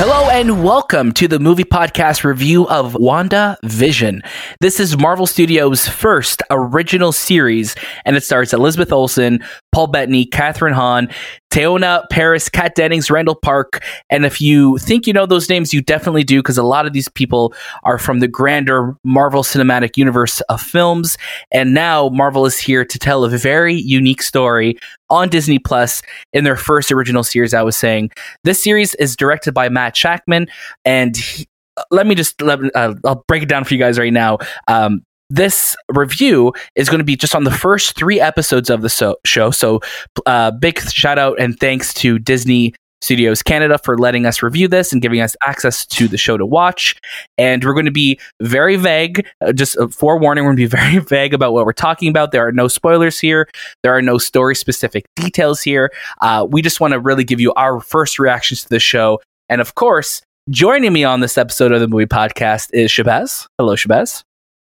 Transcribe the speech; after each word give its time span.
Hello 0.00 0.30
and 0.30 0.62
welcome 0.62 1.10
to 1.14 1.26
the 1.26 1.40
movie 1.40 1.64
podcast 1.64 2.22
review 2.22 2.68
of 2.68 2.92
WandaVision. 2.92 4.24
This 4.60 4.78
is 4.78 4.96
Marvel 4.96 5.26
Studios' 5.26 5.88
first 5.88 6.40
original 6.50 7.10
series, 7.10 7.74
and 8.04 8.14
it 8.16 8.22
stars 8.22 8.54
Elizabeth 8.54 8.92
Olsen, 8.92 9.40
Paul 9.72 9.88
Bettany, 9.88 10.26
Kathryn 10.26 10.72
Hahn, 10.72 11.08
Teyonah 11.52 12.04
Parris, 12.10 12.48
Kat 12.48 12.74
Dennings, 12.74 13.10
Randall 13.10 13.34
Park. 13.34 13.82
And 14.10 14.24
if 14.24 14.40
you 14.40 14.78
think 14.78 15.06
you 15.06 15.12
know 15.12 15.26
those 15.26 15.48
names, 15.48 15.72
you 15.72 15.82
definitely 15.82 16.24
do, 16.24 16.40
because 16.40 16.58
a 16.58 16.62
lot 16.62 16.86
of 16.86 16.92
these 16.92 17.08
people 17.08 17.54
are 17.84 17.98
from 17.98 18.20
the 18.20 18.28
grander 18.28 18.96
Marvel 19.04 19.42
Cinematic 19.42 19.96
Universe 19.96 20.40
of 20.42 20.60
films. 20.60 21.16
And 21.50 21.74
now 21.74 22.08
Marvel 22.08 22.46
is 22.46 22.58
here 22.58 22.84
to 22.84 22.98
tell 22.98 23.24
a 23.24 23.28
very 23.28 23.74
unique 23.74 24.22
story 24.22 24.78
on 25.10 25.28
Disney 25.28 25.58
Plus 25.58 26.02
in 26.32 26.44
their 26.44 26.56
first 26.56 26.90
original 26.90 27.22
series. 27.22 27.54
I 27.54 27.62
was 27.62 27.76
saying 27.76 28.10
this 28.44 28.62
series 28.62 28.94
is 28.96 29.16
directed 29.16 29.52
by 29.52 29.68
Matt 29.68 29.94
Shakman, 29.94 30.48
and 30.84 31.16
he, 31.16 31.46
uh, 31.76 31.84
let 31.90 32.06
me 32.06 32.14
just 32.14 32.40
let, 32.42 32.58
uh, 32.74 32.94
I'll 33.04 33.24
break 33.28 33.42
it 33.42 33.48
down 33.48 33.64
for 33.64 33.74
you 33.74 33.80
guys 33.80 33.98
right 33.98 34.12
now. 34.12 34.38
Um, 34.66 35.02
this 35.30 35.76
review 35.88 36.52
is 36.74 36.88
going 36.88 36.98
to 36.98 37.04
be 37.04 37.16
just 37.16 37.34
on 37.34 37.44
the 37.44 37.50
first 37.50 37.96
three 37.96 38.20
episodes 38.20 38.70
of 38.70 38.82
the 38.82 38.88
so- 38.88 39.16
show. 39.24 39.50
So, 39.50 39.80
uh, 40.26 40.50
big 40.52 40.80
shout 40.90 41.18
out 41.18 41.38
and 41.38 41.58
thanks 41.58 41.92
to 41.94 42.18
Disney 42.18 42.74
Studios 43.00 43.42
Canada 43.42 43.78
for 43.78 43.96
letting 43.96 44.26
us 44.26 44.42
review 44.42 44.66
this 44.66 44.92
and 44.92 45.00
giving 45.00 45.20
us 45.20 45.36
access 45.46 45.86
to 45.86 46.08
the 46.08 46.18
show 46.18 46.36
to 46.36 46.44
watch. 46.44 46.96
And 47.36 47.64
we're 47.64 47.74
going 47.74 47.84
to 47.84 47.92
be 47.92 48.18
very 48.42 48.76
vague, 48.76 49.26
uh, 49.40 49.52
just 49.52 49.76
a 49.76 49.88
forewarning, 49.88 50.44
we're 50.44 50.54
going 50.54 50.68
to 50.68 50.76
be 50.76 50.76
very 50.90 50.98
vague 50.98 51.34
about 51.34 51.52
what 51.52 51.64
we're 51.64 51.72
talking 51.72 52.08
about. 52.08 52.32
There 52.32 52.46
are 52.46 52.52
no 52.52 52.66
spoilers 52.68 53.18
here, 53.20 53.48
there 53.82 53.96
are 53.96 54.02
no 54.02 54.18
story 54.18 54.54
specific 54.54 55.04
details 55.16 55.60
here. 55.62 55.92
Uh, 56.20 56.46
we 56.48 56.62
just 56.62 56.80
want 56.80 56.92
to 56.92 56.98
really 56.98 57.24
give 57.24 57.40
you 57.40 57.52
our 57.54 57.80
first 57.80 58.18
reactions 58.18 58.62
to 58.62 58.68
the 58.68 58.80
show. 58.80 59.20
And 59.48 59.60
of 59.60 59.74
course, 59.74 60.22
joining 60.50 60.92
me 60.92 61.04
on 61.04 61.20
this 61.20 61.38
episode 61.38 61.72
of 61.72 61.80
the 61.80 61.88
movie 61.88 62.06
podcast 62.06 62.70
is 62.72 62.90
Shahbaz. 62.90 63.46
Hello, 63.58 63.76
Shahbaz. 63.76 64.24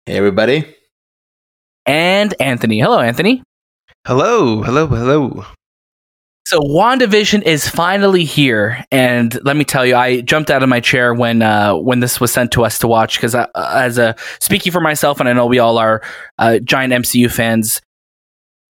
Hey, 0.06 0.17
everybody. 0.17 0.77
And 1.87 2.34
Anthony. 2.41 2.81
Hello, 2.81 3.00
Anthony. 3.00 3.43
Hello, 4.06 4.62
hello, 4.62 4.87
hello. 4.87 5.44
So 6.47 6.59
WandaVision 6.61 7.43
is 7.43 7.69
finally 7.69 8.25
here, 8.25 8.84
and 8.91 9.39
let 9.44 9.56
me 9.56 9.65
tell 9.65 9.87
you, 9.87 9.94
I 9.94 10.22
jumped 10.22 10.50
out 10.50 10.62
of 10.62 10.69
my 10.69 10.81
chair 10.81 11.15
when 11.15 11.43
uh, 11.43 11.77
when 11.77 12.00
this 12.00 12.19
was 12.19 12.33
sent 12.33 12.50
to 12.53 12.65
us 12.65 12.78
to 12.81 12.89
watch 12.89 13.19
because 13.19 13.34
uh, 13.34 13.47
as 13.55 13.99
a 13.99 14.16
speaking 14.41 14.72
for 14.72 14.81
myself, 14.81 15.21
and 15.21 15.28
I 15.28 15.33
know 15.33 15.47
we 15.47 15.59
all 15.59 15.78
are 15.78 16.03
uh, 16.39 16.59
giant 16.59 16.93
MCU 16.93 17.31
fans, 17.31 17.81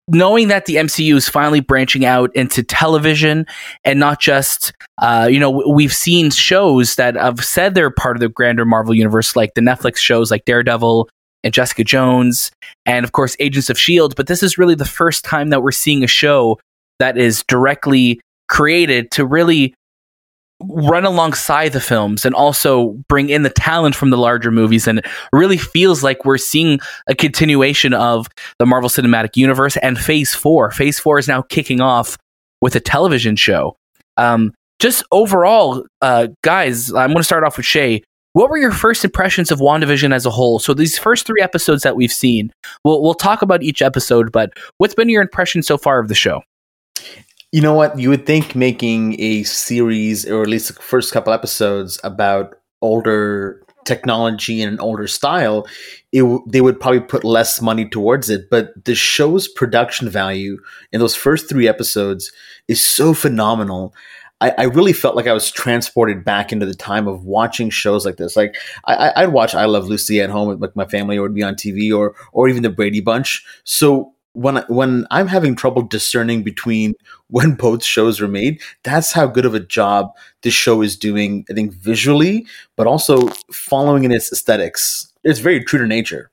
knowing 0.09 0.49
that 0.49 0.67
the 0.67 0.77
MCU 0.77 1.15
is 1.15 1.29
finally 1.29 1.61
branching 1.61 2.05
out 2.05 2.35
into 2.35 2.63
television 2.63 3.47
and 3.85 4.01
not 4.01 4.21
just, 4.21 4.73
uh, 4.99 5.29
you 5.31 5.39
know, 5.39 5.51
we've 5.51 5.95
seen 5.95 6.31
shows 6.31 6.97
that 6.97 7.15
have 7.15 7.43
said 7.45 7.75
they're 7.75 7.91
part 7.91 8.17
of 8.17 8.21
the 8.21 8.29
grander 8.29 8.65
Marvel 8.65 8.95
universe, 8.95 9.37
like 9.37 9.55
the 9.55 9.61
Netflix 9.63 9.99
shows 9.99 10.31
like 10.31 10.45
Daredevil 10.45 11.09
and 11.43 11.55
Jessica 11.55 11.84
Jones, 11.84 12.51
and 12.87 13.05
of 13.05 13.12
course 13.12 13.37
Agents 13.39 13.71
of 13.71 13.78
Shield. 13.78 14.17
But 14.17 14.27
this 14.27 14.43
is 14.43 14.59
really 14.59 14.75
the 14.75 14.84
first 14.84 15.25
time 15.25 15.51
that 15.51 15.62
we're 15.62 15.73
seeing 15.73 16.05
a 16.05 16.09
show 16.09 16.59
that 16.99 17.17
is 17.17 17.45
directly 17.49 18.21
created 18.49 19.11
to 19.12 19.25
really 19.25 19.75
run 20.62 21.05
alongside 21.05 21.73
the 21.73 21.81
films 21.81 22.25
and 22.25 22.34
also 22.34 22.89
bring 23.09 23.31
in 23.31 23.43
the 23.43 23.51
talent 23.51 23.95
from 23.95 24.11
the 24.11 24.19
larger 24.19 24.51
movies 24.51 24.87
and 24.87 24.99
it 24.99 25.06
really 25.33 25.56
feels 25.56 26.03
like 26.05 26.25
we're 26.25 26.37
seeing 26.37 26.78
a 27.09 27.15
continuation 27.15 27.95
of 27.95 28.28
the 28.59 28.67
Marvel 28.67 28.91
Cinematic 28.91 29.37
Universe 29.37 29.78
and 29.78 29.99
Phase 29.99 30.34
4. 30.34 30.71
Phase 30.71 30.99
4 30.99 31.19
is 31.19 31.28
now 31.28 31.43
kicking 31.43 31.81
off 31.81 32.19
with 32.61 32.77
a 32.77 32.81
television 32.81 33.37
show. 33.37 33.77
Um, 34.19 34.53
just 34.81 35.03
overall, 35.12 35.84
uh, 36.03 36.28
guys, 36.43 36.93
I'm 36.93 37.09
going 37.09 37.19
to 37.19 37.25
start 37.25 37.45
off 37.45 37.57
with 37.57 37.67
Shay. 37.67 38.03
What 38.33 38.49
were 38.49 38.59
your 38.59 38.71
first 38.71 39.05
impressions 39.05 39.51
of 39.51 39.59
WandaVision 39.59 40.15
as 40.15 40.25
a 40.25 40.31
whole? 40.31 40.61
So 40.61 40.73
these 40.73 40.97
first 40.97 41.27
three 41.27 41.43
episodes 41.43 41.83
that 41.83 41.97
we've 41.97 42.13
seen, 42.13 42.53
we'll 42.85 43.03
we'll 43.03 43.15
talk 43.15 43.43
about 43.43 43.63
each 43.63 43.83
episode, 43.83 44.31
but 44.31 44.53
what's 44.79 44.95
been 44.95 45.09
your 45.09 45.23
impression 45.23 45.63
so 45.63 45.77
far 45.77 45.99
of 45.99 46.09
the 46.09 46.15
show? 46.15 46.43
You 47.51 47.61
know 47.61 47.75
what? 47.75 47.99
You 47.99 48.09
would 48.11 48.27
think 48.27 48.55
making 48.55 49.21
a 49.21 49.43
series, 49.43 50.29
or 50.29 50.43
at 50.43 50.49
least 50.49 50.69
the 50.69 50.81
first 50.81 51.13
couple 51.13 51.33
episodes, 51.33 51.99
about 52.05 52.55
older 52.81 53.61
technology 53.85 54.63
and 54.63 54.75
an 54.75 54.81
older 54.81 55.09
style, 55.09 55.67
it, 56.13 56.21
w- 56.21 56.45
they 56.47 56.61
would 56.61 56.79
probably 56.79 57.01
put 57.01 57.25
less 57.25 57.61
money 57.61 57.89
towards 57.89 58.31
it. 58.31 58.49
But 58.49 58.85
the 58.85 58.95
show's 58.95 59.49
production 59.49 60.09
value 60.09 60.59
in 60.93 61.01
those 61.01 61.17
first 61.17 61.49
three 61.49 61.67
episodes 61.67 62.31
is 62.69 62.81
so 62.81 63.15
phenomenal. 63.15 63.93
I, 64.41 64.55
I 64.56 64.65
really 64.65 64.93
felt 64.93 65.17
like 65.17 65.27
I 65.27 65.33
was 65.33 65.51
transported 65.51 66.25
back 66.25 66.53
into 66.53 66.67
the 66.67 66.75
time 66.75 67.06
of 67.06 67.25
watching 67.25 67.71
shows 67.71 68.06
like 68.06 68.17
this. 68.17 68.37
Like 68.37 68.56
I, 68.87 69.12
I'd 69.17 69.33
watch 69.33 69.55
I 69.55 69.67
Love 69.67 69.87
Lucy 69.87 70.21
at 70.21 70.31
home 70.31 70.59
with 70.59 70.75
my 70.75 70.87
family, 70.87 71.19
or 71.19 71.27
it'd 71.27 71.34
be 71.34 71.43
on 71.43 71.55
TV, 71.55 71.97
or 71.97 72.15
or 72.33 72.49
even 72.49 72.62
the 72.62 72.71
Brady 72.71 73.01
Bunch. 73.01 73.45
So 73.65 74.12
when 74.33 74.62
when 74.69 75.06
I'm 75.11 75.27
having 75.27 75.56
trouble 75.56 75.83
discerning 75.83 76.43
between 76.43 76.95
when 77.28 77.55
both 77.55 77.84
shows 77.84 78.21
were 78.21 78.28
made, 78.28 78.61
that's 78.83 79.12
how 79.12 79.27
good 79.27 79.45
of 79.45 79.55
a 79.55 79.61
job 79.61 80.11
this 80.43 80.55
show 80.55 80.83
is 80.83 80.97
doing. 80.97 81.45
I 81.51 81.55
think 81.55 81.72
visually, 81.72 82.47
but 82.77 82.87
also 82.87 83.28
following 83.53 84.05
in 84.05 84.12
its 84.12 84.33
aesthetics. 84.33 85.12
It's 85.22 85.41
very 85.41 85.62
true 85.62 85.78
to 85.78 85.87
nature. 85.87 86.31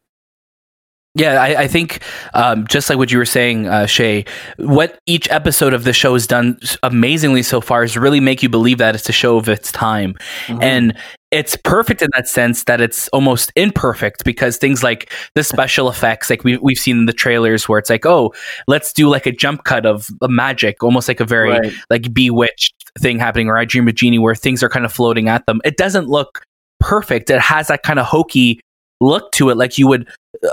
Yeah, 1.17 1.41
I, 1.41 1.63
I 1.63 1.67
think 1.67 2.03
um, 2.35 2.67
just 2.67 2.89
like 2.89 2.99
what 2.99 3.11
you 3.11 3.17
were 3.17 3.25
saying, 3.25 3.67
uh, 3.67 3.87
Shay, 3.87 4.23
what 4.57 4.99
each 5.07 5.27
episode 5.31 5.73
of 5.73 5.83
the 5.83 5.91
show 5.91 6.13
has 6.13 6.27
done 6.27 6.59
amazingly 6.83 7.41
so 7.41 7.59
far 7.59 7.83
is 7.83 7.97
really 7.97 8.19
make 8.19 8.43
you 8.43 8.49
believe 8.49 8.77
that 8.77 8.93
it's 8.93 9.09
a 9.09 9.13
show 9.13 9.37
of 9.37 9.49
its 9.49 9.71
time. 9.71 10.15
And 10.61 10.95
it's 11.31 11.57
perfect 11.57 12.03
in 12.03 12.09
that 12.15 12.27
sense 12.27 12.65
that 12.65 12.79
it's 12.81 13.07
almost 13.09 13.51
imperfect 13.55 14.23
because 14.25 14.57
things 14.57 14.83
like 14.83 15.11
the 15.33 15.43
special 15.43 15.89
effects, 15.89 16.29
like 16.29 16.43
we, 16.43 16.57
we've 16.57 16.77
seen 16.77 16.99
in 16.99 17.05
the 17.07 17.13
trailers 17.13 17.67
where 17.67 17.79
it's 17.79 17.89
like, 17.89 18.05
oh, 18.05 18.31
let's 18.67 18.93
do 18.93 19.09
like 19.09 19.25
a 19.25 19.31
jump 19.31 19.63
cut 19.63 19.87
of 19.87 20.09
a 20.21 20.29
magic, 20.29 20.83
almost 20.83 21.07
like 21.07 21.19
a 21.19 21.25
very 21.25 21.49
Right. 21.49 21.73
like 21.89 22.13
bewitched 22.13 22.75
thing 22.99 23.17
happening, 23.17 23.49
or 23.49 23.57
I 23.57 23.65
Dream 23.65 23.87
of 23.87 23.95
Jeannie 23.95 24.19
where 24.19 24.35
things 24.35 24.61
are 24.61 24.69
kind 24.69 24.85
of 24.85 24.93
floating 24.93 25.29
at 25.29 25.45
them. 25.47 25.61
It 25.65 25.77
doesn't 25.77 26.07
look 26.07 26.43
perfect. 26.79 27.31
It 27.31 27.41
has 27.41 27.67
that 27.67 27.81
kind 27.81 27.97
of 27.97 28.05
hokey 28.05 28.59
look 28.99 29.31
to 29.31 29.49
it 29.49 29.57
like 29.57 29.77
you 29.77 29.87
would 29.87 30.07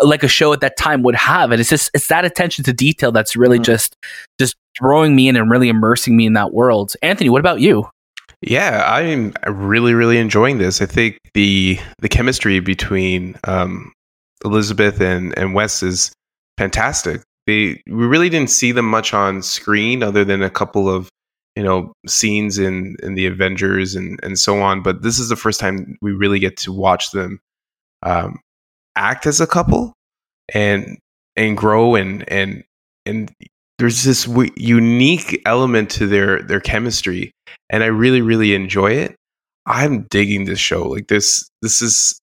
like 0.04 0.22
a 0.22 0.28
show 0.28 0.52
at 0.52 0.60
that 0.60 0.76
time 0.76 1.02
would 1.02 1.14
have 1.14 1.50
and 1.50 1.60
it's 1.60 1.70
just 1.70 1.90
it's 1.94 2.08
that 2.08 2.24
attention 2.24 2.64
to 2.64 2.72
detail 2.72 3.12
that's 3.12 3.36
really 3.36 3.58
Mhm. 3.58 3.64
just 3.64 3.96
just 4.38 4.56
throwing 4.78 5.14
me 5.14 5.28
in 5.28 5.36
and 5.36 5.50
really 5.50 5.68
immersing 5.68 6.16
me 6.16 6.26
in 6.26 6.32
that 6.34 6.52
world 6.52 6.94
anthony 7.02 7.30
what 7.30 7.40
about 7.40 7.60
you 7.60 7.88
Yeah, 8.42 8.84
I'm 8.86 9.32
really, 9.46 9.94
really 9.94 10.18
enjoying 10.18 10.58
this. 10.58 10.82
I 10.82 10.86
think 10.86 11.18
the 11.32 11.78
the 12.00 12.08
chemistry 12.10 12.60
between 12.60 13.36
um, 13.44 13.90
Elizabeth 14.44 15.00
and 15.00 15.32
and 15.38 15.54
Wes 15.54 15.82
is 15.82 16.12
fantastic. 16.58 17.22
They 17.46 17.80
we 17.86 18.04
really 18.06 18.28
didn't 18.28 18.50
see 18.50 18.72
them 18.72 18.84
much 18.84 19.14
on 19.14 19.40
screen, 19.42 20.02
other 20.02 20.24
than 20.26 20.42
a 20.42 20.50
couple 20.50 20.90
of 20.90 21.08
you 21.56 21.62
know 21.62 21.92
scenes 22.06 22.58
in 22.58 22.96
in 23.02 23.14
the 23.14 23.24
Avengers 23.26 23.94
and 23.94 24.20
and 24.22 24.38
so 24.38 24.60
on. 24.60 24.82
But 24.82 25.00
this 25.02 25.18
is 25.18 25.30
the 25.30 25.36
first 25.36 25.58
time 25.58 25.96
we 26.02 26.12
really 26.12 26.38
get 26.38 26.58
to 26.58 26.72
watch 26.72 27.12
them 27.12 27.40
um, 28.02 28.40
act 28.96 29.26
as 29.26 29.40
a 29.40 29.46
couple 29.46 29.92
and 30.52 30.98
and 31.36 31.56
grow 31.56 31.94
and 31.94 32.28
and 32.30 32.64
and 33.06 33.32
there's 33.78 34.04
this 34.04 34.24
w- 34.24 34.52
unique 34.56 35.42
element 35.46 35.90
to 35.90 36.06
their 36.06 36.42
their 36.42 36.60
chemistry 36.60 37.32
and 37.70 37.82
I 37.82 37.86
really, 37.86 38.22
really 38.22 38.54
enjoy 38.54 38.92
it. 38.92 39.16
I'm 39.66 40.02
digging 40.10 40.44
this 40.44 40.58
show. 40.58 40.86
Like 40.88 41.08
this, 41.08 41.48
this 41.62 41.80
is 41.80 42.18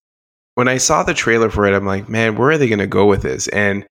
when 0.55 0.67
I 0.67 0.77
saw 0.77 1.03
the 1.03 1.13
trailer 1.13 1.49
for 1.49 1.65
it, 1.65 1.75
I'm 1.75 1.85
like, 1.85 2.07
man, 2.07 2.35
where 2.35 2.51
are 2.51 2.57
they 2.57 2.67
going 2.67 2.79
to 2.79 2.87
go 2.87 3.05
with 3.05 3.23
this? 3.23 3.47
And 3.49 3.85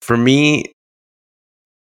for 0.00 0.16
me, 0.16 0.72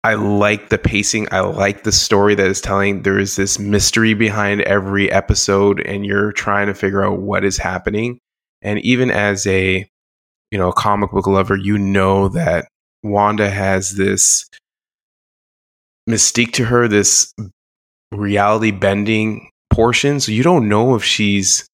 I 0.03 0.13
like 0.13 0.69
the 0.69 0.77
pacing. 0.77 1.27
I 1.31 1.41
like 1.41 1.83
the 1.83 1.91
story 1.91 2.35
that 2.35 2.47
is 2.47 2.61
telling. 2.61 3.01
There 3.01 3.19
is 3.19 3.35
this 3.35 3.59
mystery 3.59 4.13
behind 4.13 4.61
every 4.61 5.11
episode, 5.11 5.81
and 5.81 6.06
you're 6.06 6.31
trying 6.31 6.67
to 6.67 6.73
figure 6.73 7.03
out 7.03 7.19
what 7.19 7.44
is 7.44 7.57
happening. 7.57 8.19
And 8.61 8.79
even 8.79 9.09
as 9.09 9.47
a, 9.47 9.89
you 10.51 10.57
know, 10.57 10.71
comic 10.71 11.11
book 11.11 11.27
lover, 11.27 11.56
you 11.56 11.77
know 11.77 12.27
that 12.29 12.67
Wanda 13.03 13.50
has 13.50 13.95
this 13.95 14.50
mystique 16.09 16.53
to 16.53 16.65
her, 16.65 16.88
this 16.88 17.33
reality 18.11 18.71
bending 18.71 19.50
portion. 19.69 20.19
So 20.19 20.31
you 20.31 20.44
don't 20.44 20.67
know 20.67 20.95
if 20.95 21.03
she's 21.03 21.67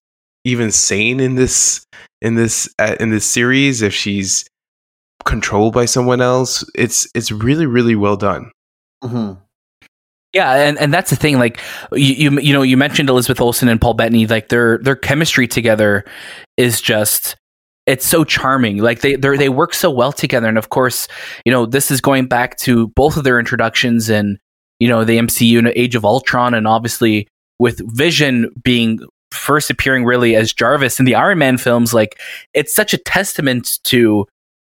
even 0.44 0.72
sane 0.72 1.20
in 1.20 1.36
this 1.36 1.86
in 2.22 2.36
this 2.36 2.74
uh, 2.80 2.96
in 3.00 3.10
this 3.10 3.26
series, 3.26 3.82
if 3.82 3.94
she's 3.94 4.46
controlled 5.24 5.74
by 5.74 5.86
someone 5.86 6.22
else. 6.22 6.64
It's 6.76 7.08
it's 7.16 7.32
really 7.32 7.66
really 7.66 7.96
well 7.96 8.18
done. 8.18 8.52
Mm-hmm. 9.04 9.42
Yeah, 10.36 10.52
and, 10.54 10.78
and 10.78 10.94
that's 10.94 11.12
the 11.12 11.16
thing. 11.16 11.40
Like 11.40 11.62
you, 11.94 12.30
you 12.30 12.40
you 12.42 12.54
know 12.54 12.62
you 12.62 12.76
mentioned 12.76 13.10
Elizabeth 13.10 13.40
Olsen 13.40 13.70
and 13.70 13.80
Paul 13.80 13.94
Bettany. 13.94 14.28
Like 14.28 14.50
their 14.50 14.78
their 14.80 14.98
chemistry 14.98 15.48
together 15.48 16.04
is 16.58 16.82
just 16.82 17.38
it's 17.86 18.06
so 18.06 18.26
charming. 18.26 18.80
Like 18.80 19.00
they 19.00 19.16
they 19.16 19.48
work 19.48 19.74
so 19.74 19.90
well 19.90 20.12
together. 20.12 20.50
And 20.50 20.58
of 20.58 20.72
course, 20.72 21.08
you 21.46 21.54
know 21.54 21.66
this 21.66 21.90
is 21.90 22.02
going 22.02 22.28
back 22.28 22.58
to 22.58 22.90
both 22.90 23.16
of 23.16 23.24
their 23.24 23.40
introductions 23.40 24.10
and 24.10 24.38
you 24.82 24.90
know 24.90 25.06
the 25.06 25.18
MCU 25.18 25.58
and 25.58 25.70
Age 25.70 25.96
of 25.96 26.04
Ultron, 26.04 26.54
and 26.54 26.68
obviously 26.68 27.30
with 27.58 27.80
Vision 27.96 28.52
being 28.62 29.00
first 29.32 29.70
appearing 29.70 30.04
really 30.04 30.36
as 30.36 30.52
Jarvis 30.52 31.00
in 31.00 31.06
the 31.06 31.16
Iron 31.16 31.38
Man 31.38 31.58
films. 31.58 31.94
Like 31.94 32.20
it's 32.54 32.76
such 32.76 32.94
a 32.94 32.98
testament 32.98 33.80
to 33.86 34.28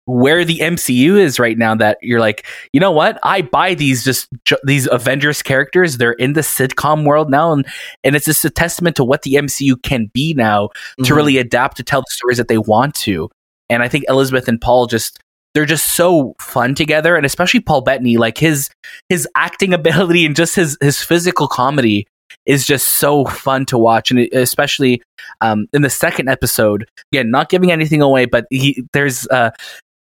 where 0.06 0.44
the 0.44 0.58
MCU 0.58 1.18
is 1.18 1.38
right 1.38 1.56
now 1.56 1.74
that 1.74 1.98
you're 2.02 2.20
like, 2.20 2.46
you 2.72 2.80
know 2.80 2.90
what? 2.90 3.18
I 3.22 3.42
buy 3.42 3.74
these 3.74 4.04
just 4.04 4.28
these 4.64 4.86
Avengers 4.90 5.42
characters. 5.42 5.96
They're 5.96 6.12
in 6.12 6.34
the 6.34 6.42
sitcom 6.42 7.04
world 7.04 7.30
now, 7.30 7.52
and 7.52 7.66
and 8.02 8.14
it's 8.14 8.26
just 8.26 8.44
a 8.44 8.50
testament 8.50 8.96
to 8.96 9.04
what 9.04 9.22
the 9.22 9.34
MCU 9.34 9.82
can 9.82 10.10
be 10.12 10.34
now 10.34 10.66
mm-hmm. 10.66 11.04
to 11.04 11.14
really 11.14 11.38
adapt 11.38 11.76
to 11.78 11.82
tell 11.82 12.00
the 12.00 12.10
stories 12.10 12.38
that 12.38 12.48
they 12.48 12.58
want 12.58 12.94
to. 12.96 13.30
And 13.70 13.82
I 13.82 13.88
think 13.88 14.04
Elizabeth 14.08 14.46
and 14.48 14.60
Paul 14.60 14.86
just 14.86 15.20
they're 15.54 15.64
just 15.64 15.94
so 15.94 16.34
fun 16.40 16.74
together, 16.74 17.16
and 17.16 17.24
especially 17.24 17.60
Paul 17.60 17.80
Bettany, 17.80 18.16
like 18.16 18.38
his 18.38 18.70
his 19.08 19.26
acting 19.34 19.72
ability 19.74 20.26
and 20.26 20.36
just 20.36 20.54
his 20.54 20.76
his 20.80 21.00
physical 21.00 21.48
comedy 21.48 22.06
is 22.46 22.66
just 22.66 22.96
so 22.96 23.24
fun 23.24 23.64
to 23.66 23.78
watch, 23.78 24.10
and 24.10 24.20
especially 24.32 25.02
um, 25.40 25.66
in 25.72 25.82
the 25.82 25.90
second 25.90 26.28
episode. 26.28 26.86
Again, 27.12 27.30
not 27.30 27.48
giving 27.48 27.72
anything 27.72 28.02
away, 28.02 28.26
but 28.26 28.46
he 28.50 28.84
there's 28.92 29.26
uh, 29.28 29.50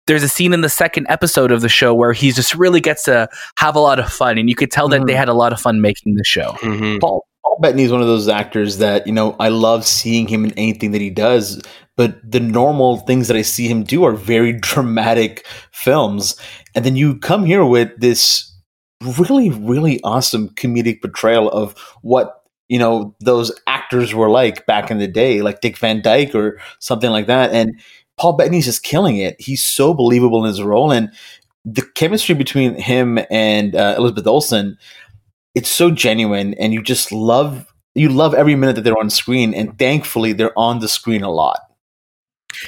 there's 0.08 0.24
a 0.24 0.30
scene 0.30 0.54
in 0.54 0.62
the 0.62 0.70
second 0.70 1.06
episode 1.10 1.52
of 1.52 1.62
the 1.62 1.70
show 1.70 1.94
where 1.94 2.14
he 2.14 2.32
just 2.32 2.56
really 2.56 2.82
gets 2.82 3.04
to 3.04 3.30
have 3.58 3.76
a 3.76 3.80
lot 3.80 4.00
of 4.00 4.12
fun, 4.12 4.38
and 4.38 4.50
you 4.50 4.56
could 4.56 4.72
tell 4.72 4.88
that 4.90 4.98
mm-hmm. 4.98 5.06
they 5.08 5.16
had 5.16 5.30
a 5.30 5.34
lot 5.34 5.54
of 5.54 5.60
fun 5.60 5.82
making 5.82 6.16
the 6.16 6.24
show. 6.24 6.52
Mm-hmm. 6.62 7.00
Paul 7.00 7.26
Paul 7.44 7.60
Bettany 7.60 7.84
is 7.84 7.92
one 7.92 8.02
of 8.02 8.08
those 8.08 8.28
actors 8.28 8.78
that 8.78 9.06
you 9.06 9.14
know 9.14 9.36
I 9.40 9.50
love 9.50 9.86
seeing 9.86 10.28
him 10.28 10.46
in 10.46 10.54
anything 10.54 10.92
that 10.92 11.02
he 11.02 11.10
does, 11.10 11.62
but 11.98 12.20
the 12.30 12.40
normal 12.40 12.98
things 12.98 13.28
that 13.28 13.38
I 13.38 13.42
see 13.42 13.68
him 13.68 13.84
do 13.84 14.04
are 14.04 14.14
very 14.14 14.54
dramatic 14.60 15.46
films, 15.72 16.36
and 16.76 16.86
then 16.86 16.96
you 16.96 17.18
come 17.20 17.46
here 17.46 17.66
with 17.66 17.92
this 18.00 18.48
really 19.18 19.50
really 19.50 20.00
awesome 20.04 20.50
comedic 20.50 21.02
portrayal 21.02 21.50
of 21.50 21.78
what 22.02 22.44
you 22.70 22.80
know 22.80 23.16
those 23.20 23.52
actors 23.68 24.14
were 24.14 24.30
like 24.30 24.66
back 24.66 24.90
in 24.90 24.98
the 24.98 25.08
day, 25.08 25.42
like 25.42 25.62
Dick 25.62 25.78
Van 25.78 26.02
Dyke 26.02 26.34
or 26.34 26.60
something 26.80 27.12
like 27.12 27.28
that, 27.28 27.52
and 27.52 27.80
Paul 28.22 28.34
Bettany's 28.34 28.66
just 28.66 28.84
killing 28.84 29.18
it. 29.18 29.36
He's 29.42 29.68
so 29.68 29.96
believable 29.96 30.44
in 30.44 30.48
his 30.48 30.62
role, 30.62 30.92
and 30.92 31.12
the 31.66 31.82
chemistry 31.96 32.36
between 32.36 32.76
him 32.76 33.18
and 33.32 33.76
uh, 33.76 33.96
Elizabeth 33.98 34.28
Olsen, 34.28 34.78
it's 35.56 35.72
so 35.72 35.90
genuine, 35.90 36.54
and 36.54 36.72
you 36.72 36.84
just 36.84 37.12
love 37.12 37.66
you 37.96 38.10
love 38.10 38.36
every 38.36 38.54
minute 38.54 38.76
that 38.76 38.84
they're 38.84 39.00
on 39.00 39.10
screen, 39.10 39.56
and 39.56 39.76
thankfully 39.80 40.34
they're 40.34 40.58
on 40.58 40.82
the 40.82 40.88
screen 40.88 41.24
a 41.24 41.32
lot. 41.32 41.62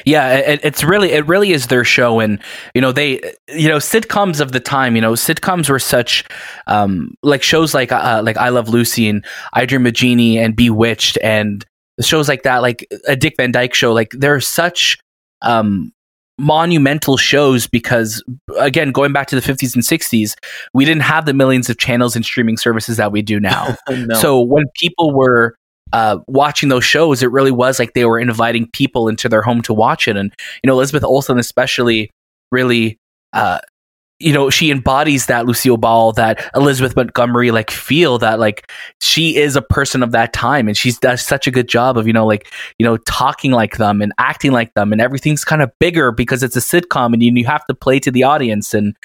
Yeah, 0.06 0.38
it, 0.38 0.60
it's 0.64 0.84
really 0.84 1.12
it 1.12 1.28
really 1.28 1.52
is 1.52 1.68
their 1.68 1.84
show, 1.84 2.20
and 2.20 2.40
you 2.74 2.82
know 2.82 2.92
they 2.92 3.22
you 3.50 3.68
know 3.68 3.78
sitcoms 3.78 4.42
of 4.42 4.54
the 4.54 4.60
time. 4.60 4.96
You 4.96 5.04
know 5.04 5.14
sitcoms 5.14 5.70
were 5.70 5.78
such 5.78 6.26
um, 6.66 7.14
like 7.22 7.44
shows 7.44 7.76
like 7.76 7.92
uh, 7.92 8.24
like 8.26 8.38
I 8.38 8.50
Love 8.50 8.70
Lucy 8.70 9.08
and 9.08 9.24
I 9.54 9.68
Dream 9.68 9.86
of 9.86 9.94
Jeannie 9.94 10.40
and 10.40 10.56
Bewitched 10.56 11.20
and 11.22 11.64
shows 12.02 12.28
like 12.28 12.42
that, 12.42 12.64
like 12.64 12.88
a 13.08 13.16
Dick 13.16 13.36
Van 13.38 13.52
Dyke 13.52 13.76
show. 13.76 13.94
Like 13.94 14.10
they're 14.18 14.42
such 14.42 14.98
um, 15.44 15.92
monumental 16.40 17.16
shows 17.16 17.68
because 17.68 18.24
again 18.60 18.92
going 18.92 19.14
back 19.14 19.28
to 19.28 19.40
the 19.40 19.42
50s 19.42 19.76
and 19.76 19.84
60s 19.84 20.34
we 20.74 20.84
didn't 20.84 21.04
have 21.04 21.28
the 21.28 21.34
millions 21.34 21.70
of 21.70 21.78
channels 21.78 22.16
and 22.16 22.26
streaming 22.26 22.58
services 22.58 22.98
that 22.98 23.12
we 23.12 23.22
do 23.22 23.40
now 23.40 23.76
no. 23.90 24.16
so 24.16 24.42
when 24.42 24.64
people 24.76 25.14
were 25.14 25.56
uh, 25.92 26.18
watching 26.28 26.70
those 26.70 26.84
shows 26.84 27.22
it 27.22 27.32
really 27.32 27.52
was 27.52 27.78
like 27.78 27.94
they 27.94 28.06
were 28.06 28.20
inviting 28.20 28.68
people 28.72 29.08
into 29.08 29.30
their 29.30 29.44
home 29.44 29.62
to 29.62 29.76
watch 29.76 30.08
it 30.08 30.18
and 30.18 30.34
you 30.64 30.68
know 30.68 30.74
elizabeth 30.74 31.04
olsen 31.04 31.38
especially 31.38 32.10
really 32.52 32.98
uh, 33.34 33.60
you 34.24 34.32
know 34.32 34.50
she 34.50 34.72
embodies 34.72 35.26
that 35.26 35.46
lucille 35.46 35.78
ball 35.78 36.14
that 36.14 36.50
elizabeth 36.56 36.96
montgomery 36.96 37.52
like 37.52 37.70
feel 37.70 38.18
that 38.18 38.40
like 38.40 38.72
she 39.02 39.36
is 39.36 39.56
a 39.56 39.62
person 39.62 40.02
of 40.02 40.12
that 40.12 40.32
time 40.34 40.68
and 40.68 40.78
she 40.78 40.92
does 41.02 41.22
such 41.22 41.46
a 41.46 41.52
good 41.52 41.68
job 41.68 41.98
of 41.98 42.08
you 42.08 42.14
know 42.14 42.26
like 42.26 42.48
you 42.80 42.86
know 42.86 42.98
talking 42.98 43.52
like 43.52 43.78
them 43.78 44.02
and 44.02 44.14
acting 44.18 44.52
like 44.52 44.74
them 44.76 44.92
and 44.92 45.02
everything's 45.02 45.44
kind 45.44 45.62
of 45.62 45.72
bigger 45.80 46.12
because 46.12 46.42
it's 46.42 46.56
a 46.56 46.60
sitcom 46.60 47.14
and 47.14 47.22
you, 47.22 47.32
you 47.34 47.46
have 47.46 47.66
to 47.66 47.74
play 47.74 48.00
to 48.00 48.12
the 48.12 48.24
audience 48.24 48.74
and 48.74 48.96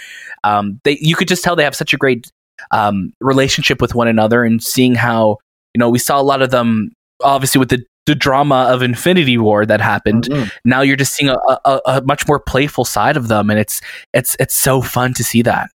um, 0.44 0.80
they 0.84 0.96
you 1.00 1.16
could 1.16 1.28
just 1.28 1.42
tell 1.42 1.56
they 1.56 1.64
have 1.64 1.74
such 1.74 1.92
a 1.92 1.96
great 1.96 2.30
um, 2.70 3.12
relationship 3.20 3.80
with 3.80 3.94
one 3.94 4.08
another 4.08 4.44
and 4.44 4.62
seeing 4.62 4.94
how 4.94 5.36
you 5.74 5.78
know 5.78 5.90
we 5.90 5.98
saw 5.98 6.20
a 6.20 6.22
lot 6.22 6.42
of 6.42 6.50
them 6.50 6.92
obviously 7.22 7.58
with 7.58 7.70
the 7.70 7.84
the 8.08 8.14
drama 8.14 8.66
of 8.68 8.82
Infinity 8.82 9.38
War 9.38 9.64
that 9.66 9.80
happened. 9.80 10.24
Mm-hmm. 10.24 10.48
Now 10.64 10.80
you're 10.80 10.96
just 10.96 11.14
seeing 11.14 11.30
a, 11.30 11.36
a, 11.64 11.80
a, 11.86 12.02
much 12.02 12.26
more 12.26 12.40
playful 12.40 12.84
side 12.84 13.16
of 13.16 13.28
them, 13.28 13.50
and 13.50 13.58
it's 13.58 13.80
it's 14.12 14.36
it's 14.40 14.54
so 14.54 14.82
fun 14.82 15.14
to 15.14 15.22
see 15.22 15.42
that. 15.42 15.68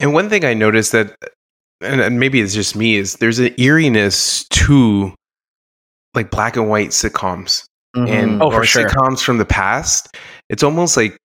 And 0.00 0.12
one 0.12 0.28
thing 0.28 0.44
I 0.44 0.54
noticed 0.54 0.92
that, 0.92 1.16
and, 1.80 2.18
maybe 2.18 2.40
it's 2.40 2.54
just 2.54 2.74
me, 2.74 2.96
is 2.96 3.16
there's 3.16 3.38
an 3.38 3.54
eeriness 3.58 4.44
to 4.48 5.14
like 6.14 6.30
black 6.30 6.56
and 6.56 6.68
white 6.68 6.90
sitcoms 6.90 7.64
mm-hmm. 7.94 8.12
and 8.12 8.42
oh, 8.42 8.50
for 8.50 8.64
sure. 8.64 8.88
sitcoms 8.88 9.22
from 9.22 9.38
the 9.38 9.44
past. 9.44 10.16
It's 10.48 10.62
almost 10.62 10.96
like 10.96 11.16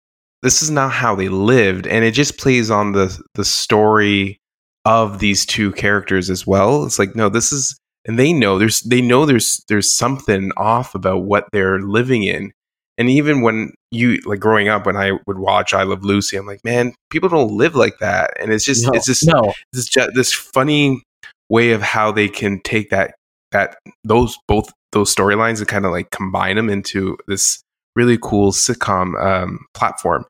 this 0.41 0.61
is 0.61 0.69
not 0.69 0.91
how 0.91 1.15
they 1.15 1.29
lived, 1.29 1.87
and 1.87 2.03
it 2.03 2.11
just 2.11 2.37
plays 2.37 2.69
on 2.69 2.91
the 2.91 3.17
the 3.35 3.45
story 3.45 4.39
of 4.85 5.19
these 5.19 5.45
two 5.45 5.71
characters 5.73 6.29
as 6.29 6.45
well. 6.45 6.83
It's 6.85 6.99
like 6.99 7.15
no, 7.15 7.29
this 7.29 7.53
is 7.53 7.78
and 8.05 8.17
they 8.17 8.33
know 8.33 8.57
there's 8.57 8.81
they 8.81 9.01
know 9.01 9.25
there's 9.25 9.63
there's 9.67 9.91
something 9.91 10.51
off 10.57 10.95
about 10.95 11.23
what 11.23 11.47
they're 11.51 11.79
living 11.79 12.23
in. 12.23 12.51
And 12.97 13.09
even 13.09 13.41
when 13.41 13.73
you 13.91 14.19
like 14.25 14.39
growing 14.39 14.67
up 14.67 14.85
when 14.85 14.97
i 14.97 15.11
would 15.25 15.39
watch 15.39 15.73
i 15.73 15.81
love 15.81 16.03
lucy 16.03 16.37
i'm 16.37 16.45
like 16.45 16.63
man 16.63 16.93
people 17.09 17.29
don't 17.29 17.51
live 17.51 17.75
like 17.75 17.97
that. 17.99 18.31
And 18.39 18.51
it's 18.51 18.65
just 18.65 18.85
no, 18.85 18.91
it's 18.93 19.05
just 19.05 19.25
no. 19.25 19.53
this 19.73 19.87
just 19.87 20.11
this 20.15 20.33
funny 20.33 21.01
way 21.49 21.71
of 21.71 21.81
how 21.81 22.11
they 22.11 22.27
can 22.27 22.59
take 22.61 22.89
that 22.89 23.15
that 23.51 23.77
those 24.03 24.37
both 24.47 24.71
those 24.91 25.13
storylines 25.13 25.59
and 25.59 25.67
kind 25.67 25.85
of 25.85 25.91
like 25.91 26.11
combine 26.11 26.55
them 26.55 26.69
into 26.69 27.17
this 27.27 27.61
really 27.95 28.17
cool 28.21 28.51
sitcom 28.51 29.21
um, 29.23 29.65
platform. 29.73 30.25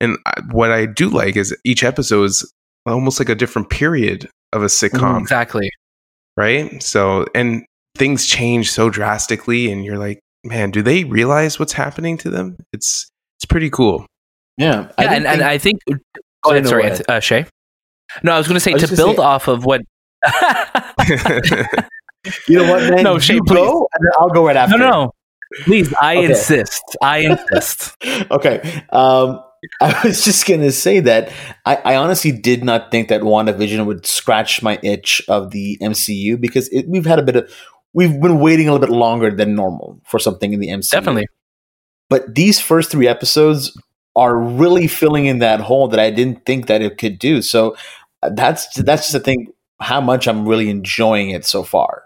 And 0.00 0.16
what 0.50 0.70
i 0.70 0.86
do 0.86 1.08
like 1.08 1.36
is 1.36 1.56
each 1.64 1.84
episode 1.84 2.24
is 2.24 2.52
almost 2.86 3.18
like 3.18 3.28
a 3.28 3.34
different 3.34 3.70
period 3.70 4.28
of 4.52 4.62
a 4.62 4.66
sitcom. 4.66 5.16
mm, 5.16 5.20
exactly 5.20 5.70
right? 6.40 6.82
So, 6.82 7.26
and 7.34 7.64
things 7.96 8.26
change 8.26 8.70
so 8.72 8.88
drastically, 8.88 9.70
and 9.70 9.84
you're 9.84 9.98
like, 9.98 10.20
man, 10.42 10.70
do 10.70 10.80
they 10.82 11.04
realize 11.04 11.58
what's 11.58 11.74
happening 11.74 12.16
to 12.18 12.30
them? 12.30 12.56
It's 12.72 13.10
it's 13.36 13.44
pretty 13.44 13.68
cool. 13.70 14.06
Yeah, 14.56 14.88
yeah 14.98 15.12
and, 15.12 15.24
think, 15.24 15.26
and 15.26 15.42
I 15.42 15.58
think. 15.58 15.80
Oh, 16.44 16.52
ahead, 16.52 16.66
sorry, 16.66 16.90
uh, 17.08 17.20
Shay. 17.20 17.44
No, 18.22 18.32
I 18.32 18.38
was 18.38 18.48
going 18.48 18.56
to 18.56 18.60
say 18.60 18.72
to 18.72 18.96
build 18.96 19.16
say, 19.16 19.22
off 19.22 19.48
of 19.48 19.66
what. 19.66 19.82
you 22.48 22.58
know 22.58 22.70
what, 22.70 22.90
man? 22.90 23.04
No, 23.04 23.18
Shay, 23.18 23.38
please. 23.46 23.56
Go, 23.56 23.86
I'll 24.18 24.30
go 24.30 24.46
right 24.46 24.56
after. 24.56 24.78
No, 24.78 24.90
no, 24.90 25.12
please. 25.64 25.92
I 26.00 26.16
okay. 26.16 26.30
insist. 26.30 26.82
I 27.02 27.18
insist. 27.18 27.96
okay. 28.30 28.84
Um, 28.90 29.40
I 29.80 30.00
was 30.04 30.24
just 30.24 30.46
gonna 30.46 30.72
say 30.72 31.00
that 31.00 31.32
I, 31.66 31.76
I, 31.76 31.96
honestly 31.96 32.32
did 32.32 32.64
not 32.64 32.90
think 32.90 33.08
that 33.08 33.20
WandaVision 33.22 33.84
would 33.84 34.06
scratch 34.06 34.62
my 34.62 34.78
itch 34.82 35.22
of 35.28 35.50
the 35.50 35.78
MCU 35.82 36.40
because 36.40 36.68
it, 36.68 36.88
we've 36.88 37.06
had 37.06 37.18
a 37.18 37.22
bit 37.22 37.36
of 37.36 37.52
we've 37.92 38.20
been 38.20 38.38
waiting 38.38 38.68
a 38.68 38.72
little 38.72 38.86
bit 38.86 38.94
longer 38.94 39.30
than 39.30 39.54
normal 39.54 40.00
for 40.04 40.18
something 40.18 40.52
in 40.52 40.60
the 40.60 40.68
MCU. 40.68 40.90
Definitely. 40.90 41.26
But 42.08 42.34
these 42.34 42.60
first 42.60 42.90
three 42.90 43.06
episodes 43.06 43.76
are 44.16 44.36
really 44.36 44.86
filling 44.86 45.26
in 45.26 45.38
that 45.38 45.60
hole 45.60 45.88
that 45.88 46.00
I 46.00 46.10
didn't 46.10 46.44
think 46.44 46.66
that 46.66 46.82
it 46.82 46.98
could 46.98 47.18
do. 47.18 47.42
So 47.42 47.76
uh, 48.22 48.30
that's 48.34 48.74
that's 48.82 49.02
just 49.02 49.12
the 49.12 49.20
thing 49.20 49.52
how 49.80 50.00
much 50.00 50.28
I'm 50.28 50.46
really 50.46 50.68
enjoying 50.68 51.30
it 51.30 51.44
so 51.44 51.62
far. 51.62 52.04